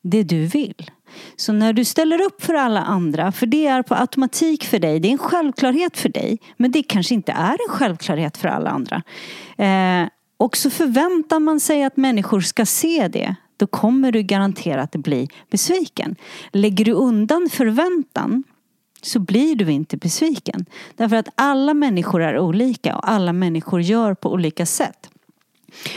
[0.02, 0.92] det du vill.
[1.36, 5.00] Så när du ställer upp för alla andra, för det är på automatik för dig,
[5.00, 8.70] det är en självklarhet för dig, men det kanske inte är en självklarhet för alla
[8.70, 9.04] andra.
[9.58, 14.92] Eh, och så förväntar man sig att människor ska se det, då kommer du garanterat
[14.92, 16.16] bli besviken.
[16.54, 18.44] Lägger du undan förväntan
[19.08, 20.66] så blir du inte besviken.
[20.96, 25.10] Därför att alla människor är olika och alla människor gör på olika sätt.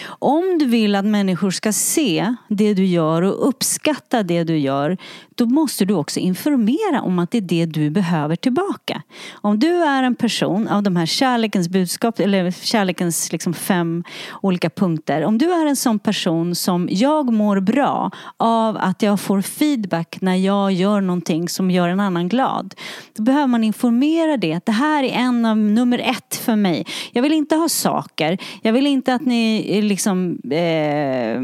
[0.07, 4.97] Om du vill att människor ska se det du gör och uppskatta det du gör
[5.41, 9.03] då måste du också informera om att det är det du behöver tillbaka.
[9.33, 14.05] Om du är en person av de här kärlekens budskap eller kärlekens liksom fem
[14.43, 15.25] olika punkter.
[15.25, 20.19] Om du är en sån person som jag mår bra av att jag får feedback
[20.21, 22.75] när jag gör någonting som gör en annan glad.
[23.17, 24.67] Då behöver man informera det.
[24.67, 26.87] Det här är en av nummer ett för mig.
[27.13, 28.39] Jag vill inte ha saker.
[28.63, 31.41] Jag vill inte att ni Eh, liksom eh,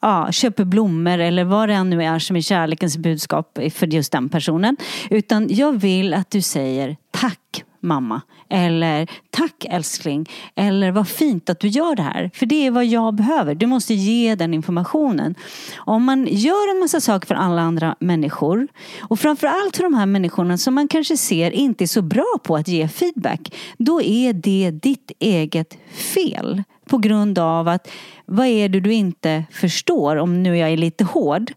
[0.00, 4.12] ja, köper blommor eller vad det än nu är som är kärlekens budskap för just
[4.12, 4.76] den personen.
[5.10, 8.20] Utan jag vill att du säger tack mamma.
[8.54, 10.30] Eller tack älskling.
[10.54, 12.30] Eller vad fint att du gör det här.
[12.34, 13.54] För det är vad jag behöver.
[13.54, 15.34] Du måste ge den informationen.
[15.76, 18.68] Om man gör en massa saker för alla andra människor.
[19.00, 22.56] Och framförallt för de här människorna som man kanske ser inte är så bra på
[22.56, 23.54] att ge feedback.
[23.78, 26.62] Då är det ditt eget fel.
[26.86, 27.90] På grund av att
[28.26, 31.52] vad är det du inte förstår, om nu jag är lite hård.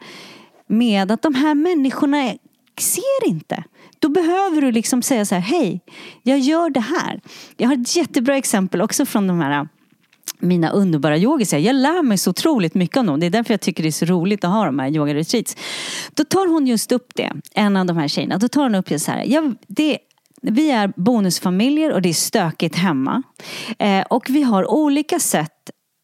[0.67, 2.33] Med att de här människorna
[2.77, 3.63] ser inte.
[3.99, 5.81] Då behöver du liksom säga så här, hej,
[6.23, 7.21] jag gör det här.
[7.57, 9.67] Jag har ett jättebra exempel också från de här
[10.39, 11.57] mina underbara yogisar.
[11.57, 13.19] Jag lär mig så otroligt mycket av dem.
[13.19, 15.57] Det är därför jag tycker det är så roligt att ha de här yogaretreats.
[16.13, 18.37] Då tar hon just upp det, en av de här tjejerna.
[18.37, 19.23] Då tar hon upp det så här.
[19.25, 19.97] Jag, det,
[20.41, 23.23] vi är bonusfamiljer och det är stökigt hemma.
[23.79, 25.51] Eh, och vi har olika sätt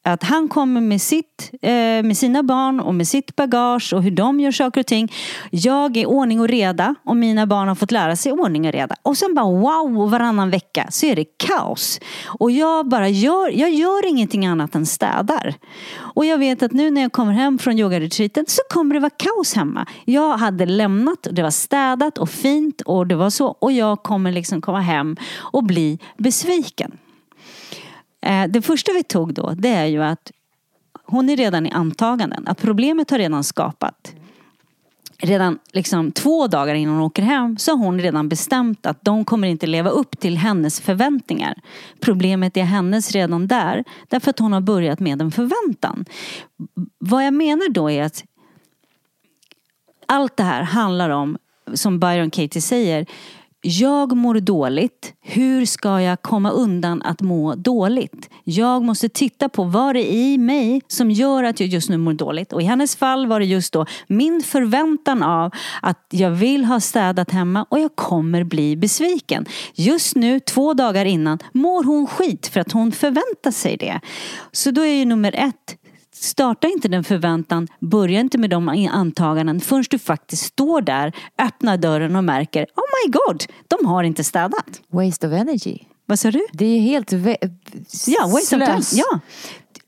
[0.04, 1.72] att han kommer med, sitt, eh,
[2.04, 5.12] med sina barn och med sitt bagage och hur de gör saker och ting.
[5.50, 8.96] Jag är ordning och reda och mina barn har fått lära sig ordning och reda.
[9.02, 12.00] Och sen bara wow, varannan vecka så är det kaos.
[12.26, 15.56] Och jag bara gör, jag gör ingenting annat än städar.
[15.96, 19.14] Och jag vet att nu när jag kommer hem från yogaretreaten så kommer det vara
[19.18, 19.86] kaos hemma.
[20.06, 23.48] Jag hade lämnat och det var städat och fint och det var så.
[23.48, 26.92] Och jag kommer liksom komma hem och bli besviken.
[28.24, 30.32] Eh, det första vi tog då, det är ju att
[31.06, 32.48] hon är redan i antaganden.
[32.48, 34.16] Att problemet har redan skapat.
[35.18, 39.26] Redan liksom två dagar innan hon åker hem så har hon redan bestämt att de
[39.26, 41.62] kommer inte leva upp till hennes förväntningar.
[42.00, 43.84] Problemet är hennes redan där.
[44.08, 46.06] Därför att hon har börjat med en förväntan.
[47.00, 48.24] Vad jag menar då är att
[50.06, 51.38] allt det här handlar om,
[51.74, 53.06] som Byron Katie säger,
[53.66, 55.14] jag mår dåligt.
[55.22, 58.30] Hur ska jag komma undan att må dåligt?
[58.44, 61.98] Jag måste titta på vad det är i mig som gör att jag just nu
[61.98, 62.54] mår dåligt.
[62.54, 66.80] Och i hennes fall var det just då min förväntan av att jag vill ha
[66.80, 69.46] städat hemma och jag kommer bli besviken.
[69.76, 74.00] Just nu, två dagar innan, mår hon skit för att hon förväntar sig det.
[74.52, 75.78] Så då är ju nummer ett,
[76.24, 81.78] Starta inte den förväntan, börja inte med de antaganden förrän du faktiskt står där, öppnar
[81.78, 84.82] dörren och märker Oh my god, de har inte städat.
[84.92, 85.78] Waste of energy.
[86.06, 86.46] Vad sa du?
[86.54, 87.12] Det är helt
[88.08, 88.82] Ja, waste of time.
[88.92, 89.20] Ja.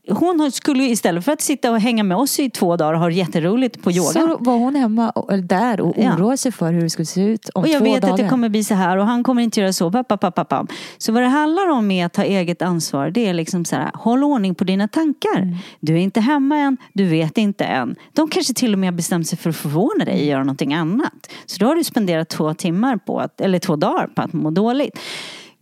[0.09, 3.09] Hon skulle istället för att sitta och hänga med oss i två dagar och ha
[3.09, 4.09] jätteroligt på yoga.
[4.09, 6.15] Så var hon hemma och, där och Ja.
[6.15, 8.13] oroade sig för hur det skulle se ut om Och jag två vet dagar.
[8.13, 9.91] att det kommer bli så här och han kommer inte göra så.
[9.91, 10.71] Papp, papp, papp.
[10.97, 13.91] Så vad det handlar om med att ta eget ansvar det är liksom så här,
[13.93, 15.37] håll ordning på dina tankar.
[15.41, 15.55] Mm.
[15.79, 17.95] Du är inte hemma än, du vet inte än.
[18.13, 21.29] De kanske till och med bestämt sig för att förvåna dig och göra någonting annat.
[21.45, 24.51] Så då har du spenderat två timmar på att, eller två dagar på att må
[24.51, 24.99] dåligt.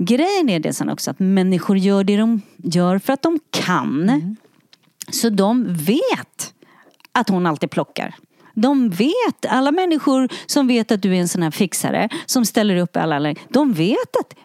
[0.05, 4.09] Grejen är det sen också att människor gör det de gör för att de kan.
[4.09, 4.35] Mm.
[5.11, 6.53] Så de vet
[7.11, 8.15] att hon alltid plockar.
[8.55, 12.75] De vet, alla människor som vet att du är en sån här fixare som ställer
[12.75, 14.35] upp i alla de vet att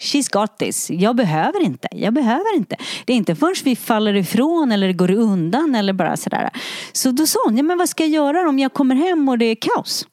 [0.00, 0.90] She's got this.
[0.90, 1.88] Jag behöver inte.
[1.92, 2.76] Jag behöver inte.
[3.04, 6.50] Det är inte förrän vi faller ifrån eller går undan eller bara sådär.
[6.92, 9.38] Så då sa hon, ja men vad ska jag göra om jag kommer hem och
[9.38, 10.06] det är kaos?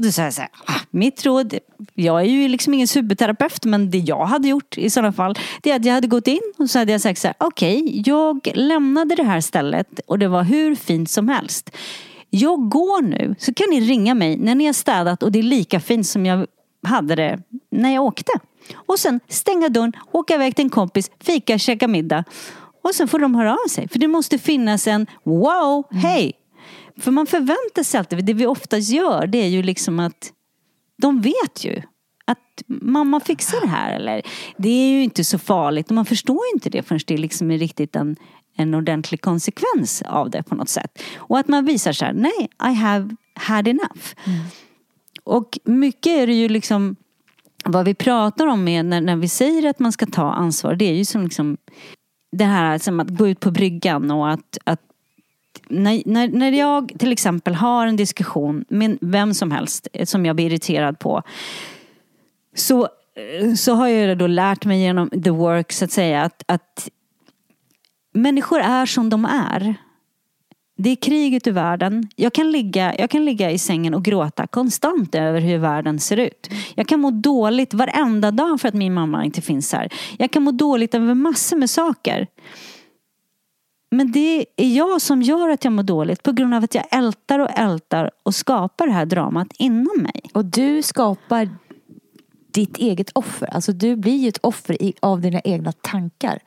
[0.00, 1.58] Och då sa jag så här, ah, mitt råd,
[1.94, 5.70] jag är ju liksom ingen superterapeut men det jag hade gjort i sådana fall det
[5.70, 8.50] är att jag hade gått in och så hade jag sagt så här, okej, jag
[8.54, 11.70] lämnade det här stället och det var hur fint som helst.
[12.30, 15.42] Jag går nu, så kan ni ringa mig när ni har städat och det är
[15.42, 16.46] lika fint som jag
[16.86, 17.38] hade det
[17.70, 18.32] när jag åkte.
[18.74, 22.24] Och sen stänga dörren, åka iväg till en kompis, fika, käka middag.
[22.84, 23.88] Och sen får de höra av sig.
[23.88, 26.32] För det måste finnas en wow, hej.
[27.00, 30.32] För man förväntar sig alltid, det vi oftast gör det är ju liksom att
[31.02, 31.82] de vet ju
[32.24, 33.92] att mamma fixar det här.
[33.92, 34.22] Eller
[34.56, 37.50] det är ju inte så farligt och man förstår ju inte det förrän det liksom
[37.50, 38.16] är riktigt en,
[38.56, 41.02] en ordentlig konsekvens av det på något sätt.
[41.16, 44.14] Och att man visar så här, nej, I have had enough.
[45.24, 46.96] Och mycket är det ju liksom
[47.64, 50.74] vad vi pratar om med när, när vi säger att man ska ta ansvar.
[50.74, 51.56] Det är ju som liksom
[52.36, 54.80] det här som att gå ut på bryggan och att, att
[55.70, 60.26] när, när, när jag till exempel har en diskussion med vem som helst eh, som
[60.26, 61.22] jag blir irriterad på
[62.54, 66.44] så, eh, så har jag då lärt mig genom the work så att säga att,
[66.46, 66.88] att
[68.12, 69.74] människor är som de är.
[70.82, 72.08] Det är krig ute i världen.
[72.16, 76.16] Jag kan, ligga, jag kan ligga i sängen och gråta konstant över hur världen ser
[76.16, 76.50] ut.
[76.74, 79.88] Jag kan må dåligt varenda dag för att min mamma inte finns här.
[80.18, 82.26] Jag kan må dåligt över massor med saker.
[83.90, 86.84] Men det är jag som gör att jag mår dåligt på grund av att jag
[86.90, 90.22] ältar och ältar och skapar det här dramat inom mig.
[90.32, 91.48] Och du skapar
[92.52, 93.46] ditt eget offer.
[93.46, 96.38] Alltså du blir ju ett offer i, av dina egna tankar.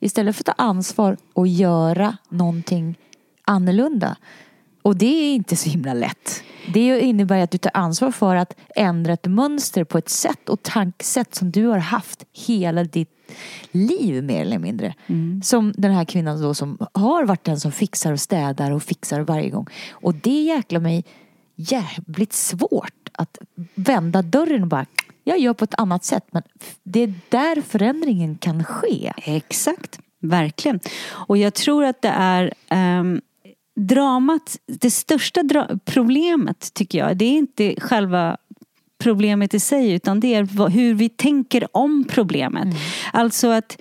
[0.00, 2.98] Istället för att ta ansvar och göra någonting
[3.44, 4.16] annorlunda.
[4.82, 6.42] Och det är inte så himla lätt.
[6.74, 10.62] Det innebär att du tar ansvar för att ändra ett mönster på ett sätt och
[10.62, 13.21] tankesätt som du har haft hela ditt
[13.70, 14.94] liv mer eller mindre.
[15.42, 19.20] Som den här kvinnan då som har varit den som fixar och städar och fixar
[19.20, 19.66] varje gång.
[19.90, 21.04] Och det jäklar mig
[21.56, 23.38] jävligt svårt att
[23.74, 24.86] vända dörren och bara
[25.24, 26.24] jag gör på ett annat sätt.
[26.30, 26.42] Men
[26.82, 29.12] det är där förändringen kan ske.
[29.16, 30.80] Exakt, verkligen.
[31.10, 33.20] Och jag tror att det är ehm,
[33.76, 38.36] dramat, det största dra- problemet tycker jag, det är inte själva
[39.02, 42.68] problemet i sig utan det är hur vi tänker om problemet.
[43.12, 43.76] Alltså att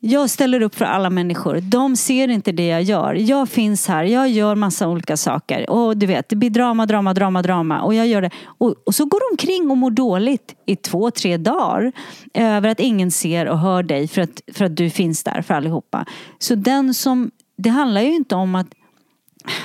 [0.00, 1.60] jag ställer upp för alla människor.
[1.60, 3.14] De ser inte det jag gör.
[3.14, 4.04] Jag finns här.
[4.04, 5.70] Jag gör massa olika saker.
[5.70, 7.82] Och du vet, det blir drama, drama, drama, drama.
[7.82, 8.30] Och jag gör det.
[8.44, 11.92] Och, och så går de omkring och mår dåligt i två, tre dagar.
[12.34, 15.54] Över att ingen ser och hör dig för att, för att du finns där för
[15.54, 16.04] allihopa.
[16.38, 18.66] Så den som, det handlar ju inte om att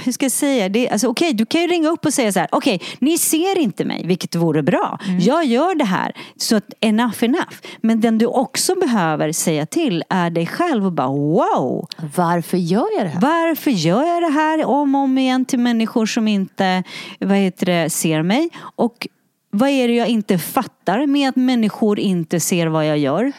[0.03, 0.69] hur ska jag säga?
[0.69, 2.49] Det, alltså, okej, du kan ju ringa upp och säga så här.
[2.51, 4.99] Okej, ni ser inte mig, vilket vore bra.
[5.19, 7.53] Jag gör det här, så att enough enough.
[7.81, 11.87] Men den du också behöver säga till är dig själv och bara wow.
[12.15, 13.21] Varför gör jag det här?
[13.21, 16.83] Varför gör jag det här om och om igen till människor som inte
[17.19, 18.49] vad heter det, ser mig?
[18.75, 19.07] Och
[19.55, 23.31] vad är det jag inte fattar med att människor inte ser vad jag gör?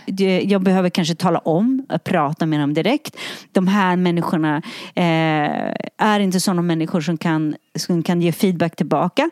[0.43, 3.17] Jag behöver kanske tala om, prata med dem direkt.
[3.53, 4.63] De här människorna
[4.95, 9.31] eh, är inte sådana människor som kan, som kan ge feedback tillbaka.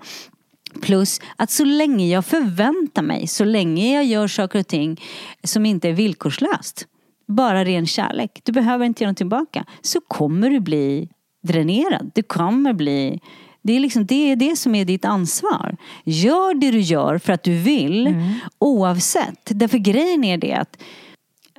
[0.83, 5.01] Plus att så länge jag förväntar mig, så länge jag gör saker och ting
[5.45, 6.87] som inte är villkorslöst,
[7.29, 11.09] bara ren kärlek, du behöver inte göra något tillbaka, så kommer du bli
[11.43, 12.11] dränerad.
[12.15, 13.21] Du kommer bli
[13.63, 15.77] det är, liksom, det är det som är ditt ansvar.
[16.05, 18.33] Gör det du gör för att du vill Mm.
[18.59, 19.41] oavsett.
[19.45, 20.83] Därför grejen är det att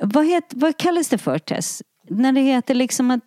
[0.01, 1.81] vad, het, vad kallas det för Tess?
[2.09, 3.23] När det heter liksom att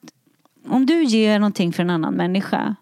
[0.69, 2.77] om du ger någonting för en annan människa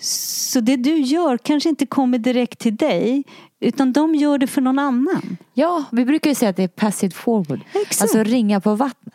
[0.00, 3.24] så det du gör kanske inte kommer direkt till dig
[3.60, 5.36] utan de gör det för någon annan.
[5.54, 7.60] Ja, vi brukar ju säga att det är passive forward.
[7.74, 8.02] Exakt.
[8.02, 9.14] Alltså ringa på vattnet.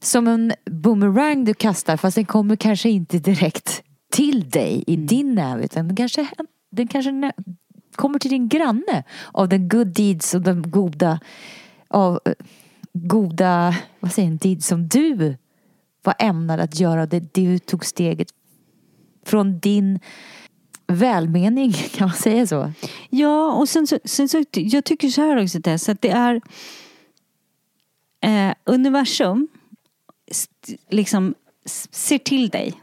[0.00, 3.82] Som en boomerang du kastar fast den kommer kanske inte direkt
[4.12, 6.28] till dig i din näve utan den kanske,
[6.70, 7.32] den kanske
[7.96, 11.20] kommer till din granne av den good deeds och de goda
[11.88, 12.32] av eh,
[12.92, 15.36] goda, vad säger jag, deeds som du
[16.02, 17.06] var ämnad att göra.
[17.06, 18.28] Det du tog steget
[19.24, 20.00] från din
[20.86, 22.72] välmening, kan man säga så?
[23.10, 26.40] Ja, och sen så, sen så jag tycker så här också Tess, att det är
[28.20, 29.48] eh, universum
[30.88, 31.34] liksom
[31.90, 32.81] ser till dig.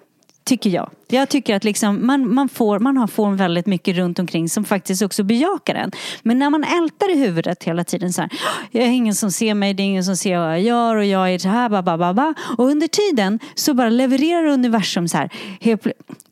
[0.49, 0.89] Tycker jag.
[1.07, 4.65] Jag tycker att liksom man, man, får, man har får väldigt mycket runt omkring som
[4.65, 5.91] faktiskt också bejakar en.
[6.23, 8.31] Men när man ältar i huvudet hela tiden så här.
[8.71, 11.05] Jag är ingen som ser mig, det är ingen som ser vad jag gör och
[11.05, 12.33] jag är så här, ba, ba, ba, ba.
[12.57, 15.29] Och under tiden så bara levererar universum så här.
[15.61, 15.87] Helt,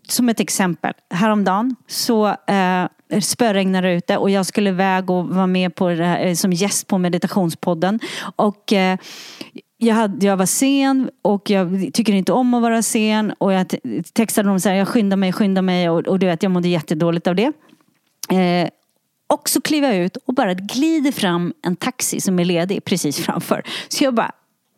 [0.07, 5.47] som ett exempel, häromdagen så eh, spöregnade det ute och jag skulle iväg och vara
[5.47, 7.99] med på det här, eh, som gäst på meditationspodden.
[8.35, 8.97] Och eh,
[9.77, 13.33] jag, hade, jag var sen och jag tycker inte om att vara sen.
[13.37, 13.75] Och jag
[14.13, 16.67] textade dem så här, jag skyndar mig, skyndar mig och, och du vet, jag mådde
[16.67, 17.51] jättedåligt av det.
[18.31, 18.69] Eh,
[19.27, 23.17] och så kliver jag ut och bara glider fram en taxi som är ledig precis
[23.17, 23.63] framför.
[23.87, 24.31] Så jag bara,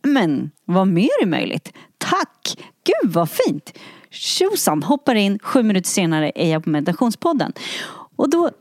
[0.04, 1.74] men vad mer är möjligt?
[1.98, 2.58] Tack!
[2.84, 3.78] Gud vad fint!
[4.12, 7.54] Tjosan, hoppar in, sju minuter senare är jag på meditationspodden.
[8.16, 8.52] Och då,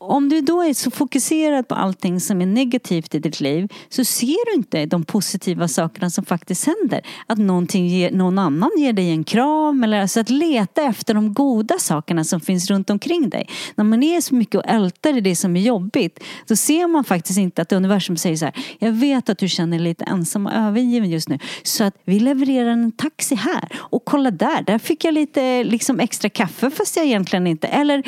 [0.00, 4.04] om du då är så fokuserad på allting som är negativt i ditt liv så
[4.04, 7.00] ser du inte de positiva sakerna som faktiskt händer.
[7.26, 11.34] Att någonting ger, någon annan ger dig en kram eller alltså att leta efter de
[11.34, 13.48] goda sakerna som finns runt omkring dig.
[13.74, 17.04] När man är så mycket och ältar i det som är jobbigt då ser man
[17.04, 20.46] faktiskt inte att universum säger så här Jag vet att du känner dig lite ensam
[20.46, 24.78] och övergiven just nu så att vi levererar en taxi här och kolla där, där
[24.78, 28.02] fick jag lite liksom extra kaffe fast jag egentligen inte eller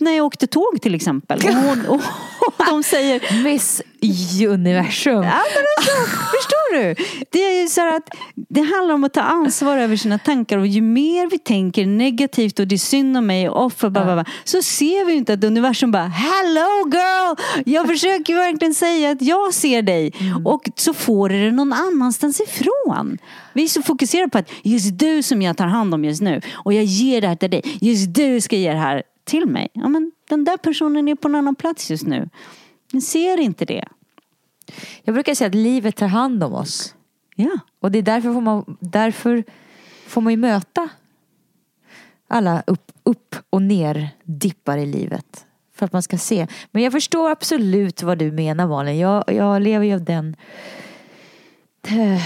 [0.00, 1.38] när jag åkte tåg till exempel.
[1.38, 2.00] Och, och,
[2.46, 3.82] och de säger Miss
[4.48, 5.14] Universum.
[5.14, 6.94] Ja, men alltså, förstår du?
[7.30, 8.08] Det är ju så att
[8.48, 12.58] det handlar om att ta ansvar över sina tankar och ju mer vi tänker negativt
[12.58, 15.32] och det är synd om mig och offer bla, bla, bla, så ser vi inte
[15.32, 17.36] att universum bara Hello girl!
[17.66, 20.12] Jag försöker verkligen säga att jag ser dig
[20.44, 23.18] och så får du det någon annanstans ifrån.
[23.52, 26.40] Vi är så fokuserade på att just du som jag tar hand om just nu
[26.52, 27.62] och jag ger det här till dig.
[27.80, 29.68] Just du ska ge det här till mig.
[29.72, 32.28] Ja, men den där personen är på en annan plats just nu.
[32.92, 33.88] Den ser inte det.
[35.02, 36.94] Jag brukar säga att livet tar hand om oss.
[37.34, 37.58] Ja.
[37.80, 39.44] Och det är därför får man, därför
[40.06, 40.88] får man ju möta
[42.28, 45.46] alla upp, upp och ner dippar i livet.
[45.74, 46.46] För att man ska se.
[46.70, 48.98] Men jag förstår absolut vad du menar Malin.
[48.98, 50.36] Jag, jag lever ju av den,
[51.88, 52.22] eh,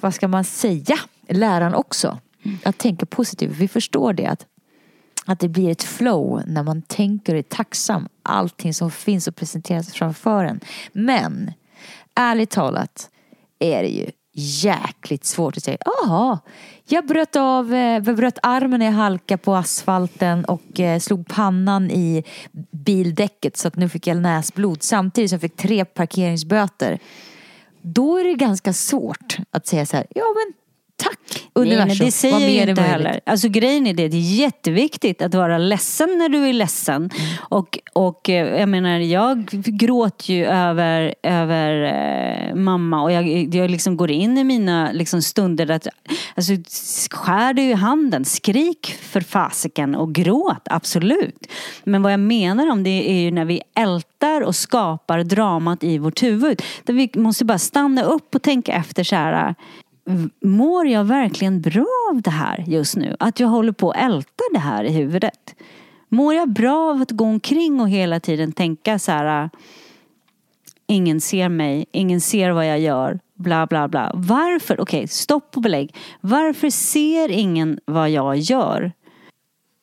[0.00, 2.18] vad ska man säga, läran också.
[2.64, 3.56] Att tänka positivt.
[3.56, 4.26] Vi förstår det.
[4.26, 4.46] Att,
[5.32, 8.08] att det blir ett flow när man tänker och är tacksam.
[8.22, 10.60] Allting som finns och presenteras framför en.
[10.92, 11.52] Men
[12.14, 13.10] ärligt talat
[13.58, 15.78] är det ju jäkligt svårt att säga.
[15.84, 16.38] Jaha,
[16.84, 21.28] jag bröt av, eh, jag bröt armen när jag halkade på asfalten och eh, slog
[21.28, 22.24] pannan i
[22.70, 26.98] bildäcket så att nu fick jag näsblod samtidigt som jag fick tre parkeringsböter.
[27.82, 30.54] Då är det ganska svårt att säga så här, ja men
[30.98, 31.88] tack universum.
[31.88, 33.20] Nej, det vad säger mer jag inte heller.
[33.26, 36.96] Alltså grejen är det, det är jätteviktigt att vara ledsen när du är ledsen.
[36.96, 37.10] Mm.
[37.40, 43.70] Och, och eh, jag menar, jag gråter ju över, över eh, mamma och jag, jag
[43.70, 45.86] liksom går in i mina liksom, stunder att,
[46.34, 46.52] alltså
[47.10, 51.46] skär du i handen, skrik för fasiken och gråt, absolut.
[51.84, 55.98] Men vad jag menar om det är ju när vi ältar och skapar dramat i
[55.98, 56.62] vårt huvud.
[56.84, 59.54] Där vi måste bara stanna upp och tänka efter så här
[60.42, 63.16] mår jag verkligen bra av det här just nu?
[63.18, 65.54] Att jag håller på att älta det här i huvudet?
[66.08, 69.50] Mår jag bra av att gå omkring och hela tiden tänka så här
[70.90, 74.12] Ingen ser mig, ingen ser vad jag gör, bla bla bla.
[74.14, 74.80] Varför?
[74.80, 75.94] Okej, stopp och belägg.
[76.20, 78.92] Varför ser ingen vad jag gör?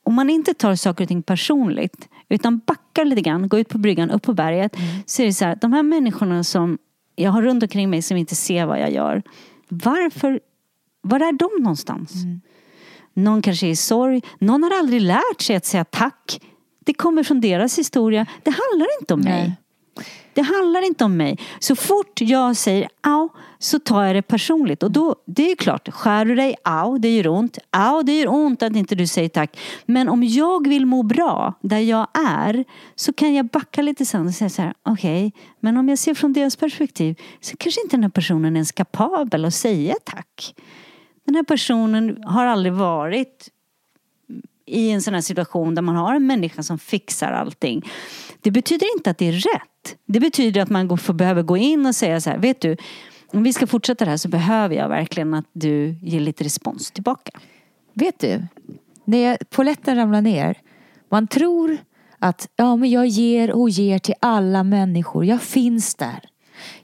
[0.03, 3.78] Om man inte tar saker och ting personligt utan backar lite grann, går ut på
[3.78, 4.76] bryggan, upp på berget.
[5.05, 6.78] Så är det så här, de här människorna som
[7.15, 9.21] jag har runt omkring mig som inte ser vad jag gör.
[9.68, 10.39] Varför,
[11.01, 12.13] var är de någonstans?
[13.13, 14.22] Någon kanske är i sorg.
[14.39, 16.41] Någon har aldrig lärt sig att säga tack.
[16.86, 18.26] Det kommer från deras historia.
[18.43, 19.55] Det handlar inte om mig.
[20.36, 21.40] Det handlar inte om mig.
[21.60, 23.30] Så fort jag säger au
[23.60, 24.84] så tar jag det personligt.
[24.84, 27.58] Och då, det är klart, skär du dig, au, det gör ont.
[27.72, 29.60] Au, det gör ont att inte du säger tack.
[29.86, 32.66] Men om jag vill må bra där jag är
[32.96, 36.00] så kan jag backa lite sen och säga så här, okej, okay, men om jag
[36.00, 39.96] ser från deras perspektiv så kanske inte den här personen är ens kapabel att säga
[40.04, 40.56] tack.
[41.26, 43.50] Den här personen har aldrig varit
[44.66, 47.90] i en sån här situation där man har en människa som fixar allting.
[48.42, 49.70] Det betyder inte att det är rätt.
[50.06, 52.78] Det betyder att man får, behöver gå in och säga så här, vet du,
[53.28, 56.92] om vi ska fortsätta det här så behöver jag verkligen att du ger lite respons
[56.92, 57.40] tillbaka.
[57.94, 58.48] Vet du,
[59.06, 60.58] när poletten ramlar ner,
[61.10, 61.78] man tror
[62.20, 65.26] att ja, men jag ger och ger till alla människor.
[65.26, 66.20] Jag finns där.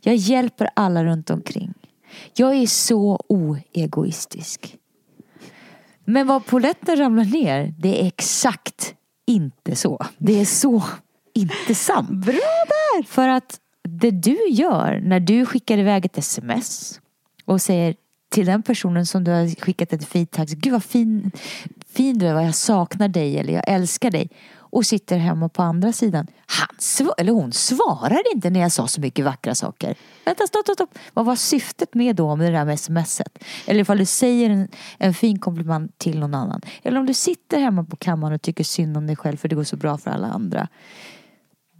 [0.01, 1.73] Jag hjälper alla runt omkring.
[2.35, 4.77] Jag är så oegoistisk.
[6.05, 8.95] Men vad poletten ramlar ner, det är exakt
[9.27, 10.05] inte så.
[10.17, 10.83] Det är så
[11.33, 12.09] inte sant.
[12.09, 13.03] Bra där!
[13.07, 16.99] För att det du gör när du skickar iväg ett sms
[17.45, 17.95] och säger
[18.29, 20.49] till den personen som du har skickat ett fint tack.
[20.49, 21.31] Gud vad fin,
[21.87, 24.29] fin du är, vad jag saknar dig eller jag älskar dig.
[24.53, 26.27] Och sitter hemma på andra sidan.
[26.45, 26.67] Han
[27.17, 29.95] eller hon svarade inte när jag sa så mycket vackra saker.
[30.25, 30.99] Vänta, stopp, stopp, stopp.
[31.13, 33.43] Vad var syftet med då med det där med smset?
[33.65, 34.67] Eller ifall du säger en,
[34.97, 36.61] en fin komplimang till någon annan.
[36.83, 39.55] Eller om du sitter hemma på kammaren och tycker synd om dig själv för det
[39.55, 40.67] går så bra för alla andra.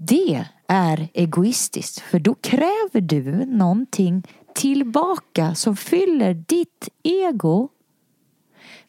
[0.04, 4.24] Det är egoistiskt för då kräver du någonting
[4.56, 7.70] tillbaka som fyller ditt ego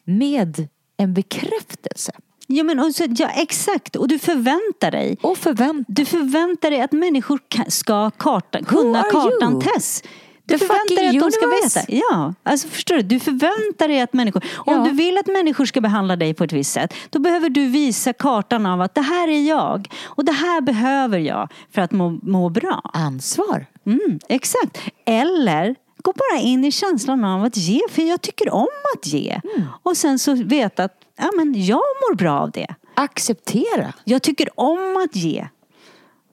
[0.03, 2.11] med en bekräftelse.
[2.47, 3.95] Ja, men och så, ja, exakt.
[3.95, 5.17] Och du förväntar dig.
[5.21, 10.03] Och förvänt du förväntar dig att människor ska karta, kunna kartan Tess.
[10.45, 11.91] Du förväntar dig att de ska veta.
[12.11, 13.01] Ja, alltså förstår du?
[13.01, 14.45] Du förväntar dig att människor...
[14.65, 14.75] Ja.
[14.75, 17.67] Om du vill att människor ska behandla dig på ett visst sätt, då behöver du
[17.67, 21.91] visa kartan av att det här är jag och det här behöver jag för att
[21.91, 22.81] må, må bra.
[22.93, 23.65] Ansvar.
[23.85, 24.77] Mm, exakt.
[25.05, 29.41] Eller gå bara in i känslan av att ge, för jag tycker om att ge.
[29.55, 29.67] Mm.
[29.83, 32.75] Och sen så veta att ja, men jag mår bra av det.
[32.95, 33.93] Acceptera.
[34.03, 35.47] Jag tycker om att ge.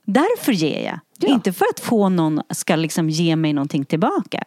[0.05, 1.01] Därför ger jag.
[1.21, 1.35] Ja.
[1.35, 4.43] Inte för att få någon ska liksom ge mig någonting tillbaka.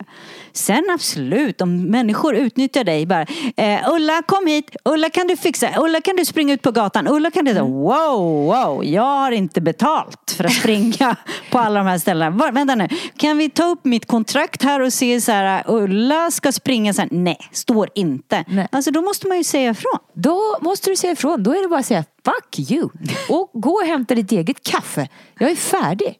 [0.51, 3.25] Sen absolut, om människor utnyttjar dig bara.
[3.57, 7.07] Eh, Ulla kom hit, Ulla kan du fixa, Ulla kan du springa ut på gatan,
[7.07, 7.51] Ulla kan du...
[7.51, 7.71] Mm.
[7.71, 11.15] Wow, wow, jag har inte betalt för att springa
[11.51, 12.29] på alla de här ställena.
[12.29, 16.31] Var, vänta nu, kan vi ta upp mitt kontrakt här och se så här, Ulla
[16.31, 17.09] ska springa så här.
[17.11, 18.45] Nej, står inte.
[18.47, 18.67] Nej.
[18.71, 19.99] Alltså då måste man ju säga ifrån.
[20.13, 22.89] Då måste du säga ifrån, då är det bara att säga fuck you.
[23.29, 25.07] Och gå och hämta ditt eget kaffe.
[25.39, 26.19] Jag är färdig.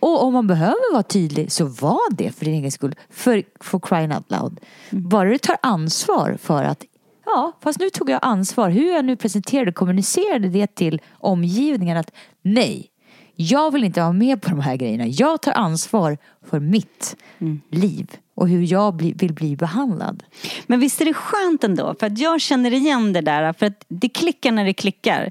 [0.00, 2.94] Och om man behöver vara tydlig så var det för din egen skull.
[3.10, 4.60] För, for crying out loud.
[4.90, 6.84] Bara du tar ansvar för att
[7.26, 8.70] Ja, fast nu tog jag ansvar.
[8.70, 12.10] Hur jag nu presenterade och kommunicerade det till omgivningen att
[12.42, 12.90] nej,
[13.36, 15.06] jag vill inte vara med på de här grejerna.
[15.06, 16.18] Jag tar ansvar
[16.50, 17.60] för mitt mm.
[17.70, 20.22] liv och hur jag bli, vill bli behandlad.
[20.66, 21.94] Men visst är det skönt ändå?
[22.00, 23.52] För att jag känner igen det där.
[23.52, 25.30] För att det klickar när det klickar.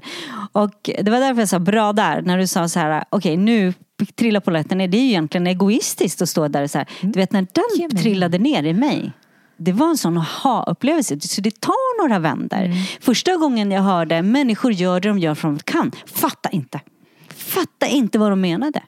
[0.52, 2.22] Och det var därför jag sa bra där.
[2.22, 3.74] När du sa så här, okej okay, nu
[4.06, 4.88] trillar polletten ner.
[4.88, 6.88] Det är ju egentligen egoistiskt att stå där och så här.
[7.00, 9.12] Du vet när den trillade ner i mig.
[9.56, 11.20] Det var en sån aha-upplevelse.
[11.20, 12.58] Så det tar några vändor.
[12.58, 12.76] Mm.
[13.00, 15.92] Första gången jag hörde människor gör det de gör för att de kan.
[16.06, 16.80] Fatta inte.
[17.28, 18.82] Fatta inte vad de menade.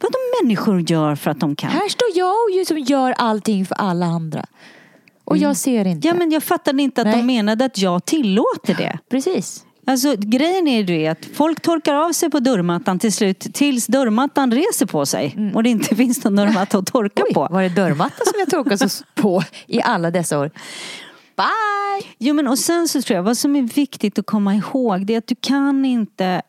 [0.00, 1.70] Vad de människor gör för att de kan.
[1.70, 4.46] Här står jag och som gör allting för alla andra.
[5.24, 5.48] Och mm.
[5.48, 6.08] jag ser inte.
[6.08, 7.16] Ja men jag fattade inte att Nej.
[7.16, 8.98] de menade att jag tillåter det.
[9.10, 9.64] Precis.
[9.86, 14.52] Alltså grejen är ju att folk torkar av sig på dörrmattan till slut tills dörrmattan
[14.52, 15.56] reser på sig mm.
[15.56, 17.48] och det inte finns någon dörrmatta att torka Oj, på.
[17.50, 20.50] Var det dörrmattan som jag torkat på i alla dessa år?
[21.36, 22.08] Bye!
[22.18, 25.14] Jo men och sen så tror jag vad som är viktigt att komma ihåg det
[25.14, 26.42] är att du kan inte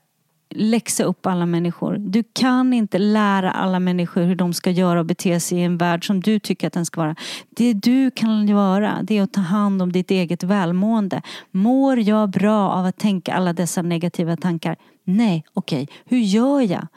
[0.56, 1.98] läxa upp alla människor.
[2.00, 5.78] Du kan inte lära alla människor hur de ska göra och bete sig i en
[5.78, 7.16] värld som du tycker att den ska vara.
[7.50, 11.22] Det du kan göra det är att ta hand om ditt eget välmående.
[11.52, 14.76] Mår jag bra av att tänka alla dessa negativa tankar?
[15.04, 15.96] Nej, okej, okay.
[16.06, 16.88] hur gör jag?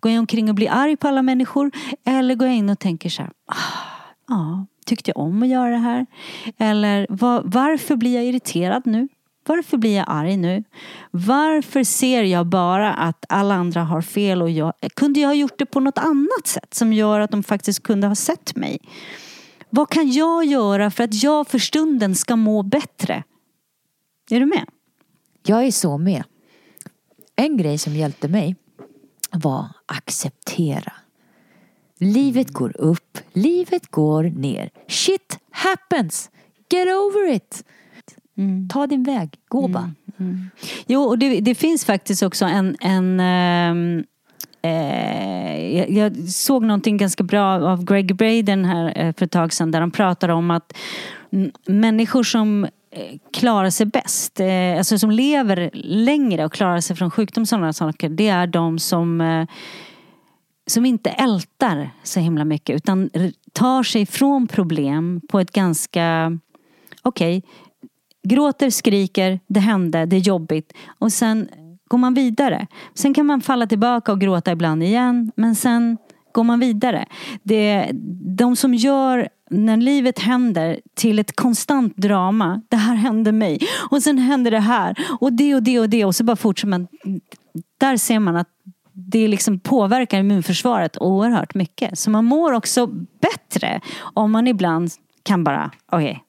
[0.00, 1.70] Går jag omkring och blir arg på alla människor?
[2.04, 3.54] Eller går jag in och tänker så här, ah,
[4.28, 6.06] ja, tyckte jag om att göra det här?
[6.58, 9.08] Eller var, varför blir jag irriterad nu?
[9.46, 10.64] Varför blir jag arg nu?
[11.10, 15.58] Varför ser jag bara att alla andra har fel och jag kunde jag ha gjort
[15.58, 18.78] det på något annat sätt som gör att de faktiskt kunde ha sett mig?
[19.70, 23.24] Vad kan jag göra för att jag för stunden ska må bättre?
[24.30, 24.66] Är du med?
[25.42, 26.24] Jag är så med.
[27.36, 28.56] En grej som hjälpte mig
[29.32, 30.92] var acceptera.
[31.98, 34.70] Livet går upp, livet går ner.
[34.88, 36.30] Shit happens.
[36.70, 37.64] Get over it.
[38.36, 38.68] Mm.
[38.68, 39.72] Ta din väg, gå mm.
[39.72, 39.90] bara.
[40.18, 40.50] Mm.
[40.86, 44.04] Jo, och det, det, finns faktiskt också en, en, ehm,
[44.62, 49.70] Eh, jag, såg någonting ganska bra av Greg Braden här eh, för ett tag sedan
[49.70, 50.76] där han pratar om att
[51.66, 57.10] människor som eh, klarar sig bäst, eh, alltså som lever längre och klarar sig från
[57.10, 59.46] sjukdom och sådana saker, det är de som eh,
[60.66, 63.10] som inte ältar så himla mycket utan
[63.52, 66.38] tar sig ifrån problem på ett ganska,
[67.02, 67.50] okej, okay,
[68.28, 71.48] gråter, skriker, det hände, det är jobbigt och sen
[71.88, 72.66] går man vidare.
[72.94, 75.96] Sen kan man falla tillbaka och gråta ibland igen men sen
[76.32, 77.06] går man vidare.
[77.42, 77.90] Det,
[78.36, 82.62] de som gör när livet händer till ett konstant drama.
[82.68, 83.58] Det här hände mig
[83.90, 86.68] och sen händer det här och det och det och det och så bara fortsätter
[86.68, 86.86] man.
[87.78, 88.48] Där ser man att
[88.92, 91.98] det liksom påverkar immunförsvaret oerhört mycket.
[91.98, 92.86] Så man mår också
[93.20, 94.90] bättre om man ibland
[95.22, 96.20] kan bara, okej, okay,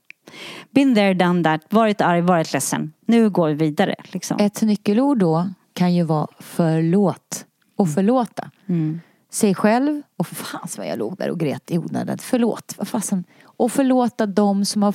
[0.72, 2.94] been there, done that, varit arg, varit ledsen.
[3.06, 3.96] Nu går vi vidare.
[4.04, 4.38] Liksom.
[4.40, 8.52] Ett nyckelord då kan ju vara förlåt och förlåta.
[8.68, 9.02] Mm.
[9.30, 12.18] Sig själv och fan vad jag låg där och grät i onödan.
[12.18, 13.24] Förlåt, vad fasen.
[13.44, 14.94] Och förlåta dem som har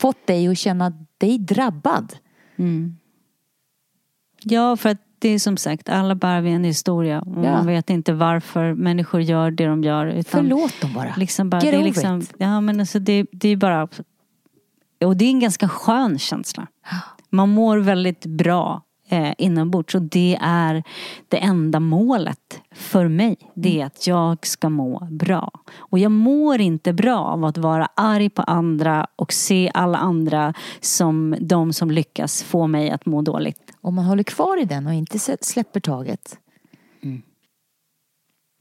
[0.00, 2.12] fått dig att känna dig drabbad.
[2.56, 2.96] Mm.
[4.42, 7.20] Ja, för att det är som sagt, alla bär vi en historia.
[7.20, 7.52] Och ja.
[7.52, 10.06] Man vet inte varför människor gör det de gör.
[10.06, 11.14] Utan Förlåt dem bara.
[11.16, 13.88] Liksom bara Get det är liksom, Ja men alltså det, det är bara...
[15.04, 16.66] Och det är en ganska skön känsla.
[17.30, 20.82] Man mår väldigt bra eh, inombords och det är
[21.28, 23.36] det enda målet för mig.
[23.54, 25.50] Det är att jag ska må bra.
[25.76, 30.54] Och jag mår inte bra av att vara arg på andra och se alla andra
[30.80, 33.72] som de som lyckas få mig att må dåligt.
[33.80, 36.38] Om man håller kvar i den och inte släpper taget
[37.02, 37.22] mm.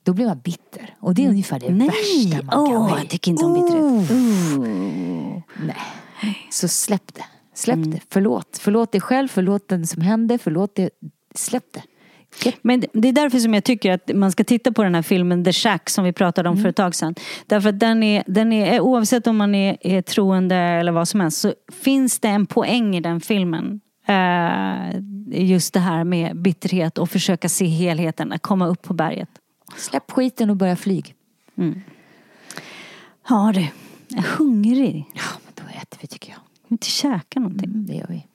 [0.03, 0.95] Då blir man bitter.
[0.99, 1.31] Och det är mm.
[1.31, 1.87] ungefär det Nej.
[1.87, 2.97] värsta man kan bli.
[2.97, 4.11] jag tycker inte om bitterhet.
[4.11, 5.41] Oh.
[5.65, 6.00] Nej.
[6.49, 7.25] Så släpp det.
[7.53, 7.91] Släpp mm.
[7.91, 7.99] det.
[8.09, 8.59] Förlåt.
[8.61, 10.89] Förlåt dig själv, förlåt den som hände, förlåt det.
[11.35, 11.83] Släpp det.
[12.61, 15.43] Men det är därför som jag tycker att man ska titta på den här filmen
[15.43, 16.63] The Shack som vi pratade om mm.
[16.63, 17.15] för ett tag sedan.
[17.45, 21.19] Därför att den är, den är oavsett om man är, är troende eller vad som
[21.19, 23.81] helst så finns det en poäng i den filmen.
[24.09, 25.01] Uh,
[25.31, 29.29] just det här med bitterhet och försöka se helheten, att komma upp på berget.
[29.77, 31.15] Släpp skiten och börja flyg.
[31.57, 31.81] Mm.
[33.29, 33.67] Ja du,
[34.07, 35.05] jag är hungrig.
[35.13, 35.21] Ja,
[35.81, 36.37] äter vi tycker jag.
[36.37, 37.69] Kan inte käka någonting?
[37.69, 38.27] Mm, det gör vi.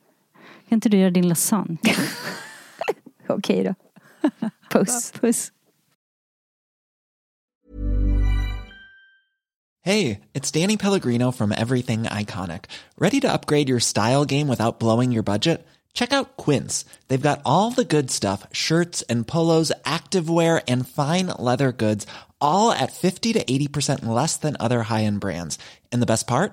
[0.69, 1.79] Kan inte du göra din lasagne?
[3.29, 3.75] Okej då.
[4.71, 5.13] Puss.
[5.13, 5.53] Puss.
[9.83, 12.65] Hey, it's Danny Pellegrino from Everything Iconic.
[12.99, 15.65] Ready to upgrade your style game without blowing your budget?
[15.95, 16.85] Check out Quince.
[17.07, 22.07] They've got all the good stuff, shirts and polos, activewear and fine leather goods,
[22.41, 25.57] all at 50 to 80% less than other high-end brands.
[25.93, 26.53] And the best part?